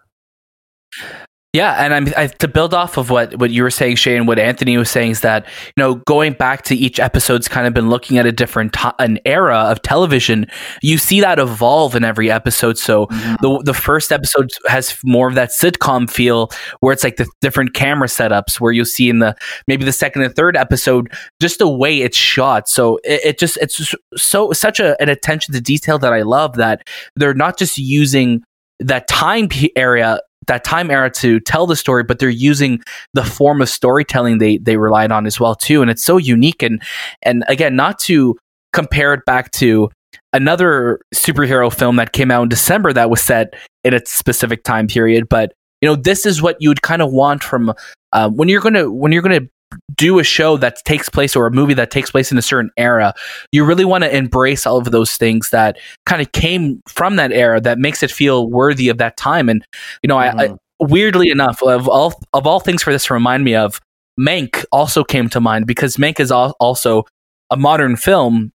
Yeah, 1.55 1.73
and 1.85 1.95
I'm 1.95 2.09
I, 2.17 2.27
to 2.27 2.49
build 2.49 2.75
off 2.75 2.97
of 2.99 3.11
what 3.11 3.37
what 3.37 3.53
you 3.53 3.63
were 3.63 3.71
saying, 3.71 3.95
Shay, 3.97 4.17
and 4.17 4.27
what 4.27 4.41
Anthony 4.41 4.77
was 4.77 4.91
saying 4.91 5.13
is 5.13 5.21
that 5.21 5.47
you 5.47 5.83
know 5.83 5.95
going 5.95 6.33
back 6.33 6.63
to 6.65 6.75
each 6.75 6.99
episode's 6.99 7.47
kind 7.47 7.67
of 7.69 7.73
been 7.73 7.89
looking 7.89 8.19
at 8.19 8.27
a 8.27 8.33
different 8.33 8.73
to- 8.73 8.95
an 8.99 9.21
era 9.25 9.57
of 9.59 9.81
television. 9.83 10.47
You 10.83 10.99
see 10.99 11.21
that 11.21 11.39
evolve 11.39 11.95
in 11.95 12.03
every 12.05 12.31
episode. 12.31 12.77
So 12.77 13.07
Mm-hmm. 13.07 13.35
the 13.41 13.63
the 13.67 13.75
first 13.75 14.11
episode 14.11 14.51
has 14.67 14.99
more 15.05 15.29
of 15.29 15.37
that 15.37 15.51
sitcom 15.51 16.11
feel, 16.11 16.51
where 16.81 16.93
it's 16.93 17.05
like 17.05 17.17
the 17.17 17.29
different 17.41 17.73
camera 17.73 18.09
setups. 18.09 18.59
Where 18.61 18.73
you'll 18.73 18.85
see 18.85 19.09
in 19.09 19.21
the 19.21 19.37
maybe 19.69 19.85
the 19.85 19.93
second 19.93 20.23
and 20.23 20.35
third 20.35 20.57
episode 20.57 21.13
just 21.41 21.61
the 21.61 21.69
way 21.69 22.01
it's 22.03 22.17
shot. 22.17 22.69
So 22.69 22.97
it, 23.05 23.21
it 23.25 23.39
just 23.39 23.59
it's 23.59 23.77
just 23.77 23.95
so 24.17 24.53
such 24.53 24.81
a, 24.81 25.01
an 25.01 25.09
attention 25.09 25.55
to 25.55 25.61
detail 25.61 26.01
that 26.01 26.13
I 26.13 26.23
love 26.23 26.57
that 26.57 26.83
they're 27.15 27.33
not 27.33 27.57
just 27.59 27.79
using 27.79 28.43
that 28.81 29.07
time 29.07 29.49
area 29.77 30.19
that 30.47 30.65
time 30.65 30.91
era 30.91 31.11
to 31.11 31.41
tell 31.41 31.67
the 31.67 31.77
story 31.77 32.03
but 32.03 32.19
they're 32.19 32.29
using 32.29 32.83
the 33.13 33.25
form 33.25 33.61
of 33.61 33.69
storytelling 33.69 34.39
they 34.39 34.59
they 34.59 34.77
relied 34.77 35.13
on 35.13 35.27
as 35.27 35.39
well 35.41 35.55
too. 35.55 35.83
And 35.83 35.91
it's 35.91 36.05
so 36.05 36.17
unique. 36.17 36.63
And 36.63 36.83
and 37.23 37.45
again 37.49 37.77
not 37.77 37.99
to 38.01 38.37
compare 38.73 39.15
it 39.15 39.25
back 39.25 39.51
to 39.53 39.91
another 40.33 41.01
superhero 41.15 41.73
film 41.73 41.97
that 41.97 42.13
came 42.13 42.31
out 42.31 42.43
in 42.43 42.49
December 42.49 42.93
that 42.93 43.11
was 43.11 43.23
set 43.23 43.55
in 43.85 43.95
a 43.95 44.01
specific 44.05 44.65
time 44.65 44.87
period. 44.87 45.29
But 45.29 45.53
you 45.81 45.89
know 45.89 45.97
this 45.97 46.27
is 46.27 46.41
what 46.41 46.57
you'd 46.61 46.83
kind 46.83 47.03
of 47.03 47.13
want 47.13 47.43
from 47.43 47.75
uh, 48.13 48.31
when 48.31 48.49
you're 48.49 48.61
to 48.75 48.91
when 48.91 49.13
you're 49.13 49.23
to 49.41 49.49
do 49.97 50.19
a 50.19 50.25
show 50.25 50.57
that 50.57 50.77
takes 50.85 51.09
place 51.09 51.35
or 51.35 51.47
a 51.47 51.51
movie 51.51 51.75
that 51.75 51.91
takes 51.91 52.11
place 52.11 52.31
in 52.31 52.39
a 52.39 52.43
certain 52.43 52.71
era 52.77 53.15
you 53.53 53.65
really 53.65 53.85
want 53.85 54.05
to 54.05 54.17
embrace 54.17 54.67
all 54.67 54.79
of 54.79 54.91
those 54.91 55.17
things 55.17 55.51
that 55.51 55.79
kind 56.07 56.23
of 56.23 56.31
came 56.33 56.83
from 56.87 57.17
that 57.17 57.33
era 57.33 57.61
that 57.61 57.79
makes 57.79 58.03
it 58.03 58.11
feel 58.11 58.49
worthy 58.49 58.89
of 58.89 58.99
that 58.99 59.17
time. 59.17 59.49
And 59.49 59.65
you 60.03 60.09
know 60.09 60.17
I, 60.17 60.29
I 60.29 60.49
mm-hmm. 60.49 60.87
weirdly 60.87 61.31
enough 61.31 61.63
of 61.63 61.89
all 61.89 62.21
of 62.33 62.47
all 62.47 62.61
things 62.61 62.83
for 62.83 62.93
this 62.93 63.07
to 63.07 63.15
remind 63.15 63.45
me 63.45 63.55
of 63.55 63.81
mank 64.19 64.65
also 64.71 65.03
came 65.03 65.29
to 65.29 65.41
mind 65.41 65.67
because 65.67 65.97
mank 65.97 66.21
is 66.21 66.31
al- 66.31 66.57
also 66.61 67.05
a 67.51 67.57
modern 67.57 67.97
film 67.97 68.53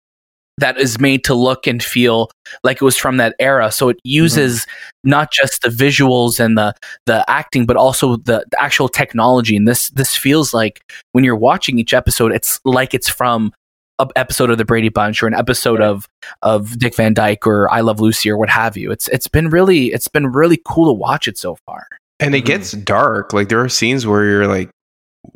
that 0.58 0.78
is 0.78 0.98
made 0.98 1.24
to 1.24 1.34
look 1.34 1.66
and 1.66 1.82
feel 1.82 2.30
like 2.64 2.76
it 2.76 2.84
was 2.84 2.96
from 2.96 3.16
that 3.18 3.34
era. 3.38 3.70
So 3.70 3.88
it 3.88 3.96
mm-hmm. 3.98 4.08
uses 4.08 4.66
not 5.04 5.32
just 5.32 5.62
the 5.62 5.68
visuals 5.68 6.40
and 6.40 6.58
the 6.58 6.74
the 7.06 7.24
acting, 7.28 7.64
but 7.64 7.76
also 7.76 8.16
the, 8.16 8.44
the 8.50 8.62
actual 8.62 8.88
technology. 8.88 9.56
And 9.56 9.66
this 9.66 9.90
this 9.90 10.16
feels 10.16 10.52
like 10.52 10.80
when 11.12 11.24
you're 11.24 11.36
watching 11.36 11.78
each 11.78 11.94
episode, 11.94 12.32
it's 12.32 12.60
like 12.64 12.92
it's 12.92 13.08
from 13.08 13.52
an 14.00 14.08
episode 14.16 14.50
of 14.50 14.58
the 14.58 14.64
Brady 14.64 14.88
Bunch 14.88 15.22
or 15.22 15.26
an 15.26 15.34
episode 15.34 15.80
of 15.80 16.08
of 16.42 16.78
Dick 16.78 16.96
Van 16.96 17.14
Dyke 17.14 17.46
or 17.46 17.70
I 17.70 17.80
Love 17.80 18.00
Lucy 18.00 18.30
or 18.30 18.36
what 18.36 18.50
have 18.50 18.76
you. 18.76 18.90
It's 18.90 19.08
it's 19.08 19.28
been 19.28 19.50
really 19.50 19.92
it's 19.92 20.08
been 20.08 20.26
really 20.26 20.60
cool 20.64 20.86
to 20.86 20.92
watch 20.92 21.28
it 21.28 21.38
so 21.38 21.56
far. 21.66 21.86
And 22.20 22.34
it 22.34 22.38
mm-hmm. 22.38 22.46
gets 22.46 22.72
dark. 22.72 23.32
Like 23.32 23.48
there 23.48 23.62
are 23.62 23.68
scenes 23.68 24.06
where 24.06 24.24
you're 24.24 24.48
like, 24.48 24.70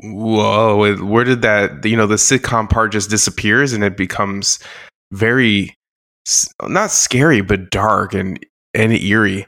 "Whoa, 0.01 0.97
where 0.97 1.23
did 1.23 1.41
that?" 1.43 1.85
You 1.85 1.95
know, 1.95 2.07
the 2.07 2.15
sitcom 2.15 2.69
part 2.69 2.91
just 2.91 3.09
disappears, 3.09 3.71
and 3.71 3.85
it 3.85 3.95
becomes 3.95 4.59
very 5.13 5.73
not 6.61 6.91
scary, 6.91 7.41
but 7.41 7.69
dark 7.69 8.13
and 8.13 8.39
and 8.73 8.93
eerie. 8.93 9.45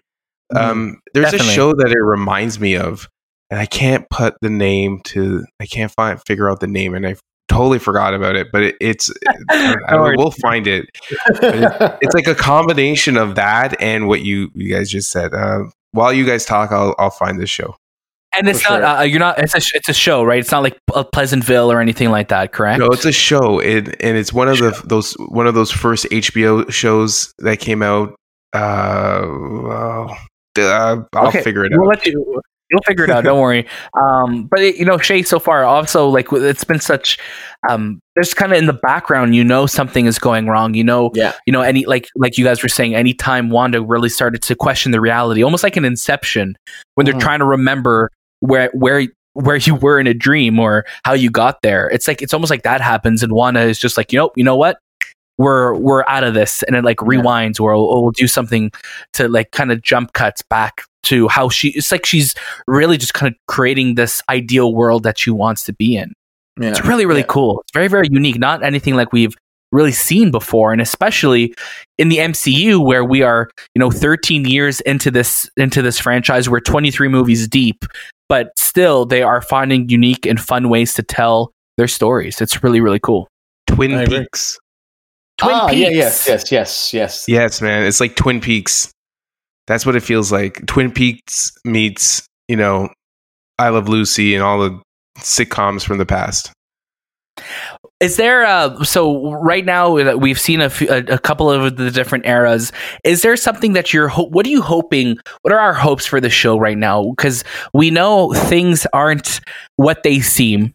Um, 0.55 1.01
there's 1.13 1.31
Definitely. 1.31 1.47
a 1.47 1.51
show 1.55 1.73
that 1.73 1.89
it 1.91 1.99
reminds 2.01 2.59
me 2.59 2.75
of, 2.75 3.09
and 3.49 3.59
I 3.59 3.65
can't 3.65 4.07
put 4.09 4.35
the 4.41 4.49
name 4.49 5.01
to. 5.05 5.43
I 5.59 5.65
can't 5.65 5.91
find 5.91 6.19
figure 6.27 6.49
out 6.49 6.59
the 6.59 6.67
name, 6.67 6.93
and 6.93 7.05
I 7.07 7.15
totally 7.47 7.79
forgot 7.79 8.13
about 8.13 8.35
it. 8.35 8.47
But 8.51 8.63
it, 8.63 8.75
it's 8.79 9.09
I, 9.49 10.13
will 10.15 10.31
find 10.31 10.67
it. 10.67 10.85
But 11.41 11.55
it- 11.55 11.97
it's 12.01 12.13
like 12.15 12.27
a 12.27 12.35
combination 12.35 13.17
of 13.17 13.35
that 13.35 13.79
and 13.81 14.07
what 14.07 14.21
you 14.21 14.51
you 14.53 14.71
guys 14.73 14.89
just 14.89 15.09
said. 15.09 15.33
Uh, 15.33 15.63
while 15.91 16.13
you 16.13 16.25
guys 16.25 16.45
talk, 16.45 16.71
I'll 16.71 16.93
I'll 16.99 17.09
find 17.09 17.39
this 17.39 17.49
show. 17.49 17.75
And 18.37 18.47
it's 18.49 18.63
not 18.63 18.77
sure. 18.79 18.85
uh, 18.85 19.01
you're 19.03 19.19
not 19.19 19.39
it's 19.39 19.53
a 19.55 19.61
it's 19.75 19.89
a 19.89 19.93
show, 19.93 20.23
right? 20.23 20.39
It's 20.39 20.51
not 20.51 20.63
like 20.63 20.77
P- 20.93 21.03
Pleasantville 21.13 21.71
or 21.71 21.79
anything 21.81 22.09
like 22.11 22.29
that, 22.29 22.51
correct? 22.51 22.79
No, 22.79 22.87
it's 22.87 23.05
a 23.05 23.11
show, 23.11 23.59
it, 23.59 23.95
and 24.01 24.17
it's 24.17 24.33
one 24.33 24.47
of 24.47 24.57
the 24.57 24.79
those 24.85 25.13
one 25.29 25.47
of 25.47 25.53
those 25.55 25.71
first 25.71 26.05
HBO 26.11 26.69
shows 26.71 27.33
that 27.39 27.57
came 27.59 27.81
out. 27.81 28.15
Uh, 28.53 29.21
well, 29.63 30.17
uh, 30.57 30.97
I'll 31.13 31.27
Okay, 31.27 31.41
figure 31.43 31.65
it 31.65 31.71
We'll 31.75 31.83
out. 31.89 31.97
let 31.97 32.05
you. 32.05 32.41
You'll 32.71 32.81
figure 32.81 33.03
it 33.03 33.11
out. 33.11 33.23
Don't 33.23 33.39
worry. 33.39 33.67
Um, 34.01 34.47
but 34.49 34.59
it, 34.59 34.75
you 34.77 34.85
know, 34.85 34.97
Shay, 34.97 35.21
so 35.23 35.39
far, 35.39 35.63
also 35.63 36.07
like 36.09 36.27
it's 36.31 36.63
been 36.63 36.79
such. 36.79 37.17
Um, 37.69 37.99
there's 38.15 38.33
kind 38.33 38.51
of 38.51 38.57
in 38.57 38.65
the 38.65 38.73
background, 38.73 39.35
you 39.35 39.43
know, 39.43 39.65
something 39.65 40.05
is 40.05 40.19
going 40.19 40.47
wrong. 40.47 40.73
You 40.73 40.83
know, 40.83 41.11
Yeah. 41.13 41.33
you 41.45 41.53
know, 41.53 41.61
any 41.61 41.85
like 41.85 42.07
like 42.15 42.37
you 42.37 42.43
guys 42.43 42.61
were 42.63 42.69
saying, 42.69 42.95
anytime 42.95 43.49
Wanda 43.49 43.81
really 43.81 44.09
started 44.09 44.41
to 44.43 44.55
question 44.55 44.91
the 44.91 44.99
reality, 44.99 45.43
almost 45.43 45.63
like 45.63 45.77
an 45.77 45.85
Inception, 45.85 46.55
when 46.95 47.05
they're 47.05 47.13
Mhm. 47.15 47.19
trying 47.21 47.39
to 47.39 47.45
remember 47.45 48.09
where 48.45 48.69
where 48.73 49.07
where 49.33 49.57
you 49.57 49.75
were 49.75 49.99
in 49.99 50.07
a 50.07 50.13
dream 50.13 50.59
or 50.59 50.85
how 51.03 51.13
you 51.13 51.29
got 51.29 51.61
there. 51.61 51.89
It's 51.89 52.07
like 52.07 52.21
it's 52.21 52.33
almost 52.33 52.49
like 52.49 52.63
that 52.63 52.81
happens, 52.81 53.21
and 53.23 53.33
Wanda 53.33 53.61
is 53.61 53.79
just 53.79 53.97
like, 53.97 54.13
you 54.13 54.19
know, 54.19 54.31
you 54.35 54.43
know 54.43 54.55
what. 54.55 54.77
We're 55.37 55.73
we're 55.75 56.05
out 56.07 56.23
of 56.23 56.33
this, 56.33 56.63
and 56.63 56.77
it 56.77 56.85
like 56.85 56.97
rewinds, 56.97 57.59
or 57.59 57.75
we'll, 57.75 58.03
we'll 58.03 58.11
do 58.11 58.25
something 58.25 58.71
to 59.13 59.27
like 59.27 59.51
kind 59.51 59.69
of 59.69 59.81
jump 59.81 60.13
cuts 60.13 60.41
back 60.49 60.83
to 61.03 61.27
how 61.27 61.49
she. 61.49 61.71
It's 61.71 61.91
like 61.91 62.05
she's 62.05 62.33
really 62.67 62.97
just 62.97 63.13
kind 63.13 63.29
of 63.33 63.37
creating 63.45 63.95
this 63.95 64.21
ideal 64.29 64.73
world 64.73 65.03
that 65.03 65.19
she 65.19 65.31
wants 65.31 65.65
to 65.65 65.73
be 65.73 65.97
in. 65.97 66.13
Yeah. 66.57 66.69
It's 66.69 66.85
really, 66.85 67.05
really 67.05 67.19
Yeah. 67.19 67.25
cool. 67.27 67.59
It's 67.63 67.73
very, 67.73 67.89
very 67.89 68.07
unique. 68.09 68.39
Not 68.39 68.63
anything 68.63 68.95
like 68.95 69.11
we've 69.11 69.35
really 69.75 69.91
seen 69.91 70.31
before, 70.31 70.71
and 70.71 70.81
especially 70.81 71.53
in 71.97 72.09
the 72.09 72.17
MCU 72.17 72.83
where 72.83 73.03
we 73.03 73.21
are, 73.21 73.49
you 73.73 73.79
know, 73.79 73.91
13 73.91 74.45
years 74.45 74.81
into 74.81 75.11
this 75.11 75.49
into 75.57 75.81
this 75.81 75.99
franchise. 75.99 76.49
We're 76.49 76.59
23 76.59 77.07
movies 77.07 77.47
deep, 77.47 77.85
but 78.29 78.57
still 78.57 79.05
they 79.05 79.21
are 79.21 79.41
finding 79.41 79.89
unique 79.89 80.25
and 80.25 80.39
fun 80.39 80.69
ways 80.69 80.93
to 80.95 81.03
tell 81.03 81.51
their 81.77 81.87
stories. 81.87 82.41
It's 82.41 82.63
really, 82.63 82.81
really 82.81 82.99
cool. 82.99 83.27
Twin 83.67 83.93
I 83.93 84.03
agree. 84.03 84.19
Peaks. 84.19 84.57
Twin 85.37 85.53
ah, 85.53 85.69
yeah, 85.69 85.89
Peaks. 85.89 85.97
yes, 85.97 86.27
yes, 86.27 86.51
yes, 86.51 86.93
yes. 86.93 87.25
Yes, 87.27 87.61
man, 87.61 87.83
it's 87.83 87.99
like 87.99 88.15
Twin 88.15 88.39
Peaks. 88.39 88.91
That's 89.67 89.85
what 89.85 89.95
it 89.95 90.01
feels 90.01 90.31
like. 90.31 90.65
Twin 90.67 90.91
Peaks 90.91 91.51
meets 91.65 92.25
you 92.47 92.55
know, 92.55 92.89
I 93.57 93.69
Love 93.69 93.89
Lucy 93.89 94.35
and 94.35 94.43
all 94.43 94.59
the 94.59 94.81
sitcoms 95.19 95.83
from 95.83 95.97
the 95.97 96.05
past. 96.05 96.51
Is 98.01 98.17
there 98.17 98.45
uh 98.45 98.83
so 98.83 99.31
right 99.35 99.63
now 99.63 99.95
that 99.97 100.19
we've 100.19 100.39
seen 100.39 100.59
a, 100.59 100.69
a, 100.89 100.97
a 101.13 101.19
couple 101.19 101.49
of 101.49 101.77
the 101.77 101.89
different 101.89 102.25
eras? 102.25 102.71
Is 103.05 103.21
there 103.21 103.37
something 103.37 103.73
that 103.73 103.93
you're 103.93 104.09
ho- 104.09 104.27
what 104.27 104.45
are 104.45 104.49
you 104.49 104.61
hoping? 104.61 105.17
What 105.43 105.53
are 105.53 105.59
our 105.59 105.73
hopes 105.73 106.05
for 106.05 106.19
the 106.19 106.29
show 106.29 106.57
right 106.57 106.77
now? 106.77 107.11
Because 107.11 107.43
we 107.73 107.91
know 107.91 108.33
things 108.33 108.85
aren't 108.91 109.39
what 109.77 110.03
they 110.03 110.19
seem. 110.19 110.73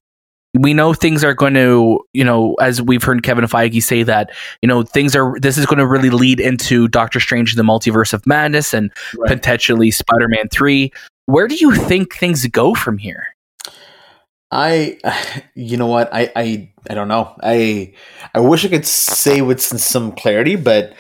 We 0.58 0.74
know 0.74 0.94
things 0.94 1.22
are 1.22 1.34
going 1.34 1.54
to, 1.54 2.00
you 2.12 2.24
know, 2.24 2.54
as 2.54 2.82
we've 2.82 3.02
heard 3.04 3.22
Kevin 3.22 3.44
Feige 3.44 3.80
say 3.82 4.02
that, 4.02 4.32
you 4.62 4.66
know, 4.66 4.82
things 4.82 5.14
are. 5.14 5.38
This 5.38 5.56
is 5.56 5.64
going 5.66 5.78
to 5.78 5.86
really 5.86 6.10
lead 6.10 6.40
into 6.40 6.88
Doctor 6.88 7.20
Strange: 7.20 7.54
The 7.54 7.62
Multiverse 7.62 8.12
of 8.12 8.26
Madness 8.26 8.74
and 8.74 8.90
Right. 9.16 9.28
potentially 9.28 9.90
Spider-Man 9.92 10.48
Three. 10.50 10.90
Where 11.26 11.46
do 11.46 11.54
you 11.54 11.74
think 11.76 12.16
things 12.16 12.44
go 12.48 12.74
from 12.74 12.98
here? 12.98 13.26
I, 14.50 14.98
you 15.54 15.76
know 15.76 15.86
what? 15.86 16.08
I, 16.12 16.32
I, 16.36 16.72
I 16.88 16.94
don't 16.94 17.08
know. 17.08 17.34
I, 17.42 17.94
I 18.34 18.40
wish 18.40 18.64
I 18.64 18.68
could 18.68 18.86
say 18.86 19.42
with 19.42 19.60
some 19.60 20.12
clarity, 20.12 20.56
but 20.56 20.94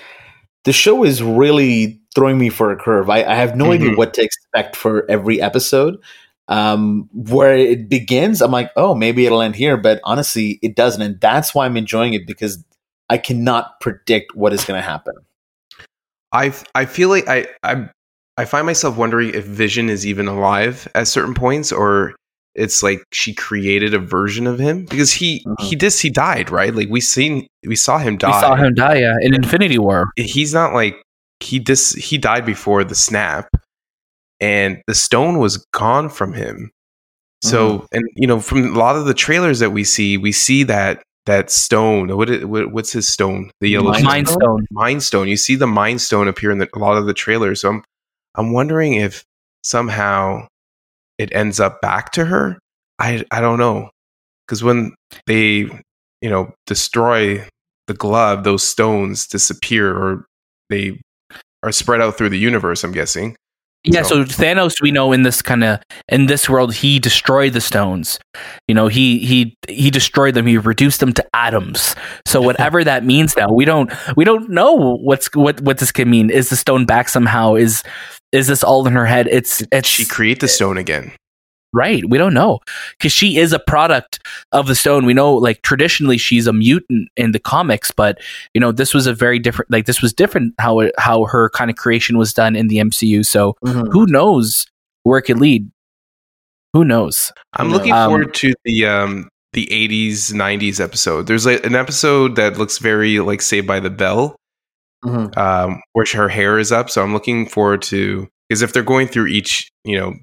the 0.64 0.72
show 0.72 1.04
is 1.04 1.22
really 1.22 2.00
throwing 2.14 2.38
me 2.38 2.48
for 2.50 2.70
a 2.70 2.76
curve. 2.76 3.08
I, 3.10 3.24
I 3.24 3.34
have 3.34 3.56
no 3.56 3.72
idea 3.72 3.90
Mhm. 3.90 3.96
what 3.96 4.14
to 4.14 4.22
expect 4.22 4.76
for 4.76 5.08
every 5.10 5.40
episode. 5.40 5.96
Um, 6.48 7.08
where 7.12 7.56
it 7.56 7.88
begins, 7.88 8.42
I'm 8.42 8.50
like, 8.50 8.72
oh, 8.74 8.92
maybe 8.94 9.24
it'll 9.24 9.40
end 9.40 9.54
here, 9.54 9.76
but 9.76 10.00
honestly, 10.02 10.58
it 10.62 10.74
doesn't, 10.74 11.00
and 11.00 11.20
that's 11.20 11.54
why 11.54 11.64
I'm 11.64 11.76
enjoying 11.76 12.12
it 12.14 12.26
because 12.26 12.64
I 13.08 13.18
cannot 13.18 13.78
predict 13.80 14.34
what 14.34 14.52
is 14.52 14.64
going 14.64 14.80
to 14.80 14.84
happen. 14.86 15.14
I 16.32 16.52
I 16.74 16.86
feel 16.86 17.08
like 17.08 17.28
I 17.28 17.46
I 17.62 17.88
I 18.36 18.44
find 18.46 18.66
myself 18.66 18.96
wondering 18.96 19.30
if 19.34 19.44
Vision 19.44 19.88
is 19.88 20.04
even 20.06 20.26
alive 20.28 20.88
at 20.94 21.06
certain 21.08 21.34
points, 21.34 21.70
or 21.72 22.14
it's 22.54 22.82
like 22.82 23.02
she 23.12 23.32
created 23.34 23.94
a 23.94 23.98
version 23.98 24.46
of 24.46 24.58
him 24.58 24.84
because 24.84 25.12
he 25.12 25.42
Mhm. 25.46 25.60
he 25.60 25.76
this 25.76 26.00
he 26.00 26.10
died 26.10 26.50
right. 26.50 26.74
Like 26.74 26.88
we 26.90 27.00
seen 27.00 27.46
we 27.66 27.76
saw 27.76 27.98
him 27.98 28.16
die. 28.16 28.28
We 28.28 28.40
saw 28.40 28.56
him 28.56 28.74
die 28.74 28.98
yeah, 29.00 29.14
in 29.20 29.34
Infinity 29.34 29.78
War. 29.78 30.10
He's 30.16 30.52
not 30.52 30.74
like 30.74 31.00
he 31.40 31.58
dis 31.58 31.92
he 31.92 32.18
died 32.18 32.44
before 32.44 32.84
the 32.84 32.94
snap, 32.94 33.48
and 34.40 34.82
the 34.86 34.94
stone 34.94 35.38
was 35.38 35.64
gone 35.72 36.08
from 36.08 36.34
him. 36.34 36.70
So 37.42 37.86
and 37.92 38.04
you 38.16 38.26
know 38.26 38.40
from 38.40 38.74
a 38.74 38.78
lot 38.78 38.96
of 38.96 39.06
the 39.06 39.14
trailers 39.14 39.60
that 39.60 39.70
we 39.70 39.84
see, 39.84 40.18
we 40.18 40.32
see 40.32 40.62
that 40.64 41.02
that 41.26 41.50
stone. 41.50 42.14
What, 42.16 42.28
it, 42.28 42.48
what 42.48 42.72
what's 42.72 42.92
his 42.92 43.08
stone? 43.08 43.50
The 43.60 43.70
yellow 43.70 43.92
Mind 43.92 44.00
stone? 44.00 44.06
Mind 44.10 44.28
Stone. 44.28 44.66
Mind 44.70 45.02
Stone. 45.02 45.28
You 45.28 45.36
see 45.36 45.56
the 45.56 45.66
Mind 45.66 46.02
Stone 46.02 46.28
appear 46.28 46.50
in 46.50 46.58
the, 46.58 46.68
a 46.74 46.78
lot 46.78 46.98
of 46.98 47.06
the 47.06 47.14
trailers. 47.14 47.60
So 47.62 47.70
I'm 47.70 47.84
I'm 48.34 48.52
wondering 48.52 48.94
if 48.94 49.24
somehow 49.62 50.46
it 51.20 51.30
ends 51.34 51.60
up 51.60 51.82
back 51.82 52.12
to 52.12 52.24
her. 52.24 52.58
I 52.98 53.22
I 53.30 53.42
don't 53.42 53.58
know 53.58 53.90
because 54.46 54.64
when 54.64 54.94
they 55.26 55.68
you 56.22 56.30
know 56.30 56.52
destroy 56.66 57.46
the 57.86 57.94
glove, 57.94 58.44
those 58.44 58.62
stones 58.62 59.26
disappear 59.26 59.94
or 59.94 60.24
they 60.70 60.98
are 61.62 61.72
spread 61.72 62.00
out 62.00 62.16
through 62.16 62.30
the 62.30 62.38
universe. 62.38 62.82
I'm 62.82 62.92
guessing. 62.92 63.36
Yeah, 63.84 64.02
so, 64.02 64.24
Thanos, 64.24 64.82
we 64.82 64.90
know 64.90 65.10
in 65.10 65.22
this 65.22 65.40
kind 65.40 65.64
of 65.64 65.80
in 66.08 66.26
this 66.26 66.50
world, 66.50 66.74
he 66.74 66.98
destroyed 66.98 67.54
the 67.54 67.62
stones. 67.62 68.18
You 68.68 68.74
know, 68.74 68.88
he 68.88 69.18
he 69.18 69.56
he 69.68 69.90
destroyed 69.90 70.34
them. 70.34 70.46
He 70.46 70.58
reduced 70.58 71.00
them 71.00 71.14
to 71.14 71.26
atoms. 71.34 71.94
So 72.26 72.40
whatever 72.48 72.82
that 72.84 73.04
means 73.04 73.36
now, 73.36 73.50
we 73.50 73.64
don't 73.64 73.90
we 74.16 74.24
don't 74.24 74.48
know 74.50 74.96
what's 74.96 75.34
what 75.34 75.60
what 75.60 75.78
this 75.78 75.92
can 75.92 76.10
mean. 76.10 76.30
Is 76.30 76.48
the 76.48 76.56
stone 76.56 76.86
back 76.86 77.08
somehow? 77.10 77.54
Is 77.56 77.82
is 78.32 78.46
this 78.46 78.62
all 78.62 78.86
in 78.86 78.92
her 78.94 79.06
head? 79.06 79.28
It's 79.30 79.62
it's 79.72 79.88
she 79.88 80.04
create 80.04 80.40
the 80.40 80.48
stone 80.48 80.78
again. 80.78 81.12
Right. 81.72 82.02
We 82.08 82.18
don't 82.18 82.34
know 82.34 82.58
because 82.98 83.12
she 83.12 83.38
is 83.38 83.52
a 83.52 83.60
product 83.60 84.18
of 84.50 84.66
the 84.66 84.74
stone. 84.74 85.06
We 85.06 85.14
know, 85.14 85.32
like, 85.34 85.62
traditionally 85.62 86.18
she's 86.18 86.48
a 86.48 86.52
mutant 86.52 87.08
in 87.16 87.30
the 87.30 87.38
comics, 87.38 87.92
but, 87.92 88.18
you 88.54 88.60
know, 88.60 88.72
this 88.72 88.92
was 88.92 89.06
a 89.06 89.14
very 89.14 89.38
different, 89.38 89.70
like, 89.70 89.86
this 89.86 90.02
was 90.02 90.12
different 90.12 90.52
how 90.58 90.80
it, 90.80 90.92
how 90.98 91.26
her 91.26 91.48
kind 91.50 91.70
of 91.70 91.76
creation 91.76 92.18
was 92.18 92.32
done 92.34 92.56
in 92.56 92.66
the 92.66 92.78
MCU. 92.78 93.24
So 93.24 93.54
Mhm. 93.64 93.92
who 93.92 94.06
knows 94.06 94.66
where 95.04 95.20
it 95.20 95.22
could 95.22 95.38
lead? 95.38 95.70
Who 96.72 96.84
knows? 96.84 97.30
I'm 97.54 97.68
No. 97.68 97.76
looking 97.76 97.92
Um, 97.92 98.10
forward 98.10 98.34
to 98.34 98.52
the 98.64 98.86
um 98.86 99.28
the 99.52 99.68
80s 99.72 100.32
90s 100.32 100.80
episode. 100.80 101.26
There's 101.28 101.46
like 101.46 101.64
an 101.64 101.74
episode 101.76 102.34
that 102.36 102.58
looks 102.58 102.78
very 102.78 103.20
like 103.20 103.42
Saved 103.42 103.66
by 103.68 103.78
the 103.80 103.90
Bell, 103.90 104.34
Mhm. 105.04 105.36
um, 105.38 105.80
where 105.92 106.06
her 106.14 106.28
hair 106.28 106.58
is 106.58 106.72
up. 106.72 106.90
So 106.90 107.02
I'm 107.02 107.12
looking 107.12 107.46
forward 107.46 107.82
to 107.82 108.28
because 108.48 108.62
if 108.62 108.72
they're 108.72 108.82
going 108.82 109.08
through 109.08 109.26
each 109.28 109.70
you 109.84 109.98
know 109.98 110.14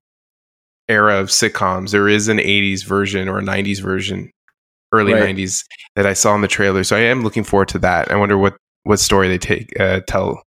era 0.90 1.18
of 1.20 1.28
sitcoms, 1.30 1.92
there 1.92 2.08
is 2.08 2.28
an 2.28 2.38
80s 2.40 2.84
version 2.86 3.28
or 3.28 3.40
a 3.40 3.42
90s 3.44 3.80
version, 3.82 4.32
early 4.94 5.14
Right. 5.14 5.36
90s 5.36 5.64
that 5.96 6.06
I 6.06 6.14
saw 6.14 6.34
in 6.36 6.42
the 6.42 6.48
trailer. 6.48 6.84
So 6.84 6.96
I 6.96 7.02
am 7.02 7.24
looking 7.24 7.44
forward 7.44 7.68
to 7.70 7.80
that. 7.80 8.12
I 8.12 8.16
wonder 8.16 8.38
what 8.38 8.56
what 8.84 9.00
story 9.00 9.28
they 9.28 9.38
take 9.38 9.78
uh, 9.80 10.00
tell 10.08 10.42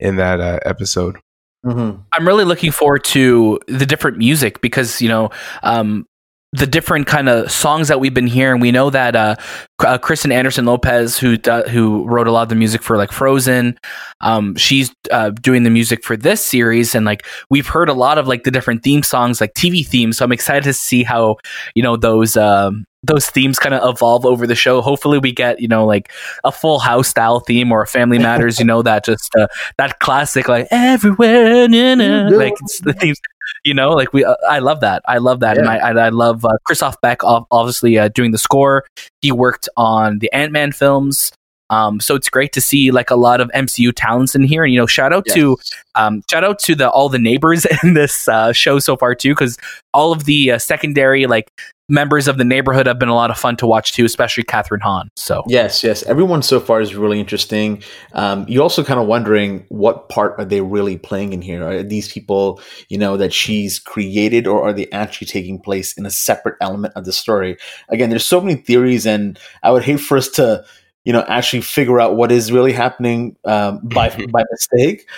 in 0.00 0.16
that 0.16 0.40
uh, 0.40 0.58
episode. 0.64 1.18
Mhm. 1.64 2.02
I'm 2.12 2.26
really 2.26 2.44
looking 2.44 2.72
forward 2.72 3.04
to 3.04 3.60
the 3.68 3.86
different 3.86 4.18
music 4.18 4.60
because 4.60 5.00
you 5.02 5.08
know 5.08 5.30
um, 5.62 6.06
the 6.52 6.66
different 6.66 7.06
kind 7.06 7.28
of 7.28 7.50
songs 7.50 7.88
that 7.88 7.98
we've 7.98 8.12
been 8.12 8.26
hearing. 8.26 8.60
We 8.60 8.72
know 8.72 8.90
that 8.90 9.16
uh, 9.16 9.36
uh, 9.78 9.96
Kristen 9.98 10.30
Anderson 10.30 10.66
Lopez, 10.66 11.18
who 11.18 11.38
do, 11.38 11.62
who 11.62 12.06
wrote 12.06 12.26
a 12.26 12.32
lot 12.32 12.42
of 12.42 12.48
the 12.50 12.54
music 12.54 12.82
for 12.82 12.98
like 12.98 13.10
Frozen, 13.10 13.78
um, 14.20 14.54
she's 14.56 14.94
uh, 15.10 15.30
doing 15.30 15.62
the 15.62 15.70
music 15.70 16.04
for 16.04 16.16
this 16.16 16.44
series, 16.44 16.94
and 16.94 17.06
like 17.06 17.26
we've 17.48 17.66
heard 17.66 17.88
a 17.88 17.94
lot 17.94 18.18
of 18.18 18.28
like 18.28 18.44
the 18.44 18.50
different 18.50 18.82
theme 18.82 19.02
songs, 19.02 19.40
like 19.40 19.54
TV 19.54 19.86
themes. 19.86 20.18
So 20.18 20.24
I'm 20.24 20.32
excited 20.32 20.64
to 20.64 20.74
see 20.74 21.02
how 21.02 21.36
you 21.74 21.82
know 21.82 21.96
those. 21.96 22.36
Um, 22.36 22.84
those 23.04 23.28
themes 23.28 23.58
kind 23.58 23.74
of 23.74 23.96
evolve 23.96 24.24
over 24.24 24.46
the 24.46 24.54
show. 24.54 24.80
Hopefully, 24.80 25.18
we 25.18 25.32
get 25.32 25.60
you 25.60 25.66
know 25.66 25.84
like 25.84 26.12
a 26.44 26.52
Full 26.52 26.78
House 26.78 27.08
style 27.08 27.40
theme 27.40 27.72
or 27.72 27.82
a 27.82 27.86
Family 27.86 28.18
Matters. 28.18 28.60
You 28.60 28.64
know 28.64 28.80
that 28.82 29.04
just 29.04 29.34
uh, 29.34 29.48
that 29.76 29.98
classic 29.98 30.46
like 30.46 30.68
everywhere, 30.70 31.66
na, 31.68 31.96
na, 31.96 32.28
like 32.36 32.54
it's 32.60 32.78
the 32.80 32.92
themes. 32.92 33.18
You 33.64 33.74
know, 33.74 33.90
like 33.90 34.12
we, 34.12 34.24
uh, 34.24 34.34
I 34.48 34.58
love 34.58 34.80
that. 34.80 35.02
I 35.06 35.18
love 35.18 35.40
that, 35.40 35.56
and 35.56 35.68
I, 35.68 35.76
I, 35.78 36.06
I 36.06 36.08
love 36.08 36.44
uh, 36.44 36.50
Christoph 36.64 37.00
Beck, 37.00 37.22
ob- 37.22 37.46
obviously 37.50 37.98
uh, 37.98 38.08
doing 38.08 38.32
the 38.32 38.38
score. 38.38 38.84
He 39.20 39.30
worked 39.30 39.68
on 39.76 40.18
the 40.18 40.32
Ant 40.32 40.52
Man 40.52 40.72
films, 40.72 41.32
um, 41.72 42.00
so 42.00 42.14
it's 42.14 42.28
great 42.28 42.52
to 42.52 42.60
see 42.60 42.90
like 42.90 43.10
a 43.10 43.16
lot 43.16 43.40
of 43.40 43.50
MCU 43.54 43.92
talents 43.96 44.34
in 44.34 44.44
here. 44.44 44.62
And 44.62 44.72
you 44.72 44.78
know, 44.78 44.86
shout 44.86 45.12
out 45.12 45.24
to 45.32 45.56
um, 45.94 46.22
shout 46.30 46.44
out 46.44 46.58
to 46.60 46.74
the 46.74 46.90
all 46.90 47.08
the 47.08 47.18
neighbors 47.18 47.66
in 47.82 47.94
this 47.94 48.28
uh, 48.28 48.52
show 48.52 48.78
so 48.78 48.94
far 48.94 49.14
too, 49.14 49.30
because 49.30 49.56
all 49.94 50.12
of 50.12 50.24
the 50.24 50.52
uh, 50.52 50.58
secondary 50.58 51.26
like 51.26 51.50
members 51.88 52.28
of 52.28 52.38
the 52.38 52.44
neighborhood 52.44 52.86
have 52.86 52.98
been 52.98 53.08
a 53.08 53.14
lot 53.14 53.30
of 53.30 53.38
fun 53.38 53.56
to 53.56 53.66
watch 53.66 53.92
too, 53.92 54.04
especially 54.04 54.44
Kathryn 54.44 54.80
Hahn. 54.80 55.08
So 55.16 55.42
Yes, 55.46 55.82
yes. 55.82 56.02
Everyone 56.02 56.42
so 56.42 56.60
far 56.60 56.82
is 56.82 56.94
really 56.94 57.18
interesting. 57.18 57.82
Um, 58.12 58.44
you're 58.48 58.62
also 58.62 58.84
kind 58.84 59.00
of 59.00 59.06
wondering 59.06 59.64
what 59.68 60.10
part 60.10 60.34
are 60.38 60.44
they 60.44 60.60
really 60.60 60.98
playing 60.98 61.32
in 61.32 61.40
here? 61.40 61.66
Are 61.66 61.82
these 61.82 62.12
people, 62.12 62.60
you 62.88 62.98
know, 62.98 63.16
that 63.16 63.32
she's 63.32 63.78
created, 63.78 64.46
or 64.46 64.62
are 64.62 64.72
they 64.74 64.90
actually 64.90 65.26
taking 65.26 65.58
place 65.58 65.96
in 65.96 66.04
a 66.04 66.10
separate 66.10 66.56
element 66.60 66.92
of 66.96 67.06
the 67.06 67.12
story? 67.12 67.56
Again, 67.88 68.10
there's 68.10 68.26
so 68.26 68.42
many 68.42 68.60
theories, 68.60 69.06
and 69.06 69.38
I 69.62 69.70
would 69.70 69.84
hate 69.84 70.00
for 70.00 70.16
us 70.18 70.28
to, 70.30 70.64
you 71.04 71.12
know, 71.12 71.24
actually 71.28 71.62
figure 71.62 72.00
out 72.00 72.16
what 72.16 72.30
is 72.32 72.52
really 72.52 72.72
happening 72.72 73.36
um, 73.44 73.80
by 73.82 74.08
by 74.30 74.42
mistake. 74.50 75.08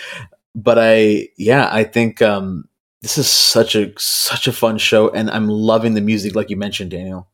But 0.54 0.78
I, 0.78 1.28
yeah, 1.36 1.68
I 1.72 1.84
think 1.84 2.22
um, 2.22 2.68
this 3.02 3.18
is 3.18 3.28
such 3.28 3.74
a 3.74 3.92
such 3.98 4.46
a 4.46 4.52
fun 4.52 4.78
show, 4.78 5.10
and 5.10 5.30
I'm 5.30 5.48
loving 5.48 5.94
the 5.94 6.00
music, 6.00 6.34
like 6.34 6.50
you 6.50 6.56
mentioned, 6.56 6.92
Daniel. 6.92 7.28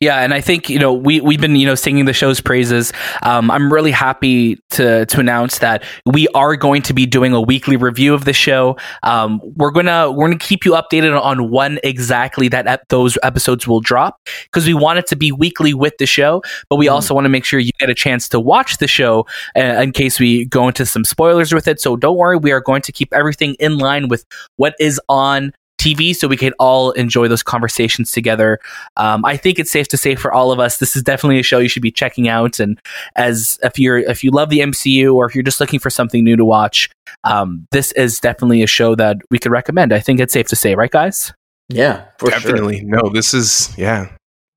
Yeah, 0.00 0.18
and 0.20 0.32
I 0.32 0.40
think 0.40 0.68
you 0.68 0.78
know 0.78 0.92
we 0.92 1.20
we've 1.20 1.40
been 1.40 1.56
you 1.56 1.66
know 1.66 1.74
singing 1.74 2.04
the 2.04 2.12
show's 2.12 2.40
praises. 2.40 2.92
Um, 3.22 3.50
I'm 3.50 3.72
really 3.72 3.90
happy 3.90 4.58
to 4.70 5.06
to 5.06 5.20
announce 5.20 5.58
that 5.58 5.84
we 6.06 6.28
are 6.28 6.56
going 6.56 6.82
to 6.82 6.94
be 6.94 7.06
doing 7.06 7.32
a 7.32 7.40
weekly 7.40 7.76
review 7.76 8.14
of 8.14 8.24
the 8.24 8.32
show. 8.32 8.76
Um, 9.02 9.40
we're 9.56 9.70
gonna 9.70 10.10
we're 10.10 10.26
gonna 10.26 10.38
keep 10.38 10.64
you 10.64 10.72
updated 10.72 11.20
on 11.20 11.50
when 11.50 11.78
exactly 11.82 12.48
that 12.48 12.66
ep- 12.66 12.88
those 12.88 13.18
episodes 13.22 13.66
will 13.66 13.80
drop 13.80 14.20
because 14.44 14.66
we 14.66 14.74
want 14.74 14.98
it 14.98 15.06
to 15.08 15.16
be 15.16 15.32
weekly 15.32 15.74
with 15.74 15.96
the 15.98 16.06
show, 16.06 16.42
but 16.68 16.76
we 16.76 16.88
also 16.88 17.14
want 17.14 17.24
to 17.24 17.28
make 17.30 17.44
sure 17.44 17.58
you 17.58 17.72
get 17.78 17.90
a 17.90 17.94
chance 17.94 18.28
to 18.28 18.40
watch 18.40 18.78
the 18.78 18.88
show 18.88 19.26
uh, 19.56 19.60
in 19.60 19.92
case 19.92 20.20
we 20.20 20.44
go 20.46 20.68
into 20.68 20.86
some 20.86 21.04
spoilers 21.04 21.52
with 21.52 21.66
it. 21.68 21.80
So 21.80 21.96
don't 21.96 22.16
worry, 22.16 22.36
we 22.36 22.52
are 22.52 22.60
going 22.60 22.82
to 22.82 22.92
keep 22.92 23.12
everything 23.12 23.54
in 23.58 23.78
line 23.78 24.08
with 24.08 24.24
what 24.56 24.74
is 24.78 25.00
on 25.08 25.52
TV 25.84 26.16
so 26.16 26.26
we 26.26 26.36
can 26.36 26.52
all 26.58 26.92
enjoy 26.92 27.28
those 27.28 27.42
conversations 27.42 28.10
together. 28.10 28.58
Um, 28.96 29.24
I 29.24 29.36
think 29.36 29.58
it's 29.58 29.70
safe 29.70 29.88
to 29.88 29.96
say 29.96 30.14
for 30.14 30.32
all 30.32 30.50
of 30.50 30.58
us, 30.58 30.78
this 30.78 30.96
is 30.96 31.02
definitely 31.02 31.38
a 31.38 31.42
show 31.42 31.58
you 31.58 31.68
should 31.68 31.82
be 31.82 31.90
checking 31.90 32.28
out. 32.28 32.58
And 32.58 32.80
as 33.16 33.58
if 33.62 33.78
you're 33.78 33.98
if 33.98 34.24
you 34.24 34.30
love 34.30 34.48
the 34.48 34.60
MCU 34.60 35.14
or 35.14 35.26
if 35.26 35.34
you're 35.34 35.44
just 35.44 35.60
looking 35.60 35.80
for 35.80 35.90
something 35.90 36.24
new 36.24 36.36
to 36.36 36.44
watch, 36.44 36.90
um, 37.24 37.66
this 37.70 37.92
is 37.92 38.18
definitely 38.20 38.62
a 38.62 38.66
show 38.66 38.94
that 38.94 39.18
we 39.30 39.38
could 39.38 39.52
recommend. 39.52 39.92
I 39.92 40.00
think 40.00 40.20
it's 40.20 40.32
safe 40.32 40.46
to 40.48 40.56
say, 40.56 40.74
right, 40.74 40.90
guys? 40.90 41.32
Yeah, 41.68 42.04
for 42.18 42.30
sure. 42.30 42.40
Definitely. 42.40 42.82
No, 42.84 43.10
this 43.10 43.34
is 43.34 43.72
yeah. 43.76 44.10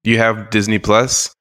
You 0.04 0.18
have 0.18 0.50
Disney 0.50 0.80
Plus. 0.80 1.34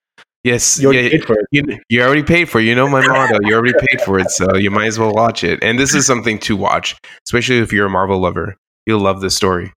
Yes, 0.43 0.79
You 0.79 0.87
already 0.87 1.03
yeah, 1.03 1.11
paid 1.11 1.25
for 1.25 1.33
it. 1.35 1.47
You, 1.51 1.79
you 1.89 2.03
already 2.03 2.23
paid 2.23 2.49
for 2.49 2.61
it. 2.61 2.67
You 2.67 2.77
know 2.77 2.89
my 2.89 3.05
motto. 3.05 3.39
You 3.43 3.57
already 3.57 3.73
paid 3.73 4.01
for 4.03 4.21
it, 4.21 4.31
so 4.31 4.55
you 4.55 4.71
might 4.71 4.87
as 4.87 4.97
well 4.97 5.13
watch 5.13 5.43
it. 5.43 5.61
And 5.61 5.77
this 5.77 5.93
is 5.93 6.07
something 6.07 6.39
to 6.41 6.57
watch, 6.57 6.95
especially 7.27 7.59
if 7.59 7.73
you're 7.73 7.87
a 7.87 7.91
Marvel 7.91 8.21
lover. 8.21 8.57
You'll 8.87 9.01
love 9.01 9.21
this 9.21 9.37
story. 9.37 9.73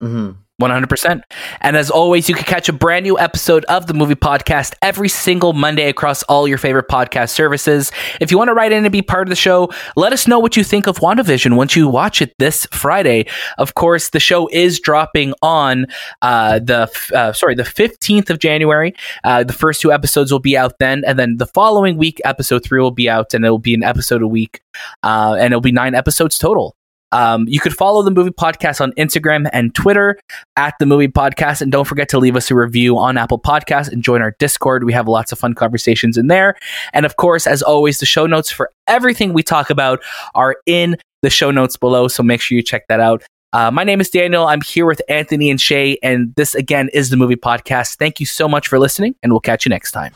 hmm 0.00 0.32
100%. 0.60 1.22
And 1.60 1.76
as 1.76 1.88
always, 1.88 2.28
you 2.28 2.34
can 2.34 2.44
catch 2.44 2.68
a 2.68 2.72
brand 2.72 3.04
new 3.04 3.16
episode 3.16 3.64
of 3.66 3.86
the 3.86 3.94
movie 3.94 4.16
podcast 4.16 4.74
every 4.82 5.08
single 5.08 5.52
Monday 5.52 5.88
across 5.88 6.24
all 6.24 6.48
your 6.48 6.58
favorite 6.58 6.88
podcast 6.88 7.30
services. 7.30 7.92
If 8.20 8.32
you 8.32 8.38
want 8.38 8.48
to 8.48 8.54
write 8.54 8.72
in 8.72 8.84
and 8.84 8.90
be 8.90 9.00
part 9.00 9.28
of 9.28 9.30
the 9.30 9.36
show, 9.36 9.70
let 9.94 10.12
us 10.12 10.26
know 10.26 10.40
what 10.40 10.56
you 10.56 10.64
think 10.64 10.88
of 10.88 10.98
WandaVision 10.98 11.54
once 11.54 11.76
you 11.76 11.88
watch 11.88 12.20
it 12.20 12.34
this 12.40 12.66
Friday. 12.72 13.26
Of 13.56 13.74
course, 13.74 14.10
the 14.10 14.18
show 14.18 14.48
is 14.48 14.80
dropping 14.80 15.32
on 15.42 15.86
uh, 16.22 16.58
the 16.58 16.90
uh, 17.14 17.32
sorry 17.32 17.54
the 17.54 17.62
15th 17.62 18.28
of 18.28 18.40
January. 18.40 18.94
Uh, 19.22 19.44
the 19.44 19.52
first 19.52 19.80
two 19.80 19.92
episodes 19.92 20.32
will 20.32 20.40
be 20.40 20.56
out 20.56 20.80
then, 20.80 21.04
and 21.06 21.18
then 21.20 21.36
the 21.36 21.46
following 21.46 21.96
week, 21.96 22.20
episode 22.24 22.64
three 22.64 22.80
will 22.80 22.90
be 22.90 23.08
out, 23.08 23.32
and 23.32 23.44
it 23.44 23.50
will 23.50 23.58
be 23.58 23.74
an 23.74 23.84
episode 23.84 24.22
a 24.22 24.28
week, 24.28 24.60
uh, 25.04 25.36
and 25.38 25.52
it'll 25.52 25.60
be 25.60 25.72
nine 25.72 25.94
episodes 25.94 26.36
total. 26.36 26.74
Um, 27.12 27.46
you 27.48 27.60
could 27.60 27.74
follow 27.74 28.02
the 28.02 28.10
movie 28.10 28.30
podcast 28.30 28.80
on 28.80 28.92
Instagram 28.92 29.48
and 29.52 29.74
Twitter 29.74 30.18
at 30.56 30.74
the 30.78 30.86
movie 30.86 31.08
podcast. 31.08 31.62
And 31.62 31.72
don't 31.72 31.86
forget 31.86 32.08
to 32.10 32.18
leave 32.18 32.36
us 32.36 32.50
a 32.50 32.54
review 32.54 32.98
on 32.98 33.16
Apple 33.16 33.38
Podcasts 33.38 33.90
and 33.90 34.02
join 34.02 34.20
our 34.22 34.34
Discord. 34.38 34.84
We 34.84 34.92
have 34.92 35.08
lots 35.08 35.32
of 35.32 35.38
fun 35.38 35.54
conversations 35.54 36.16
in 36.18 36.26
there. 36.26 36.56
And 36.92 37.06
of 37.06 37.16
course, 37.16 37.46
as 37.46 37.62
always, 37.62 37.98
the 37.98 38.06
show 38.06 38.26
notes 38.26 38.50
for 38.50 38.70
everything 38.86 39.32
we 39.32 39.42
talk 39.42 39.70
about 39.70 40.02
are 40.34 40.56
in 40.66 40.96
the 41.22 41.30
show 41.30 41.50
notes 41.50 41.76
below. 41.76 42.08
So 42.08 42.22
make 42.22 42.40
sure 42.40 42.56
you 42.56 42.62
check 42.62 42.86
that 42.88 43.00
out. 43.00 43.22
Uh, 43.54 43.70
my 43.70 43.82
name 43.82 43.98
is 44.00 44.10
Daniel. 44.10 44.46
I'm 44.46 44.60
here 44.60 44.84
with 44.84 45.00
Anthony 45.08 45.50
and 45.50 45.58
Shay, 45.58 45.96
and 46.02 46.34
this 46.34 46.54
again 46.54 46.90
is 46.92 47.08
the 47.08 47.16
movie 47.16 47.34
podcast. 47.34 47.96
Thank 47.96 48.20
you 48.20 48.26
so 48.26 48.46
much 48.46 48.68
for 48.68 48.78
listening, 48.78 49.14
and 49.22 49.32
we'll 49.32 49.40
catch 49.40 49.64
you 49.64 49.70
next 49.70 49.92
time. 49.92 50.12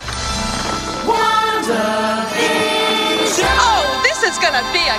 Oh, 3.44 4.00
this 4.04 4.22
is 4.22 4.36
gonna 4.38 4.60
be 4.74 4.80
a 4.80 4.84
gas! 4.84 4.91